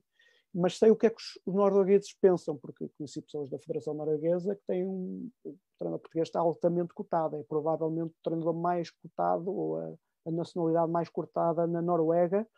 [0.56, 4.56] mas sei o que é que os noruegueses pensam, porque conheci pessoas da Federação Norueguesa
[4.56, 5.30] que têm um.
[5.44, 10.30] O treinador português está altamente cotado, é provavelmente o treinador mais cotado, ou a, a
[10.30, 12.48] nacionalidade mais cortada na Noruega.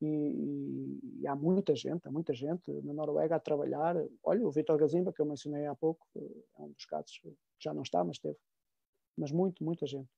[0.00, 3.96] E, e, e, há muita gente, há muita gente na Noruega a trabalhar.
[4.22, 7.74] Olha, o Vitor Gazimba, que eu mencionei há pouco, é um dos casos que já
[7.74, 8.38] não está, mas teve.
[9.16, 10.08] Mas muito, muita gente.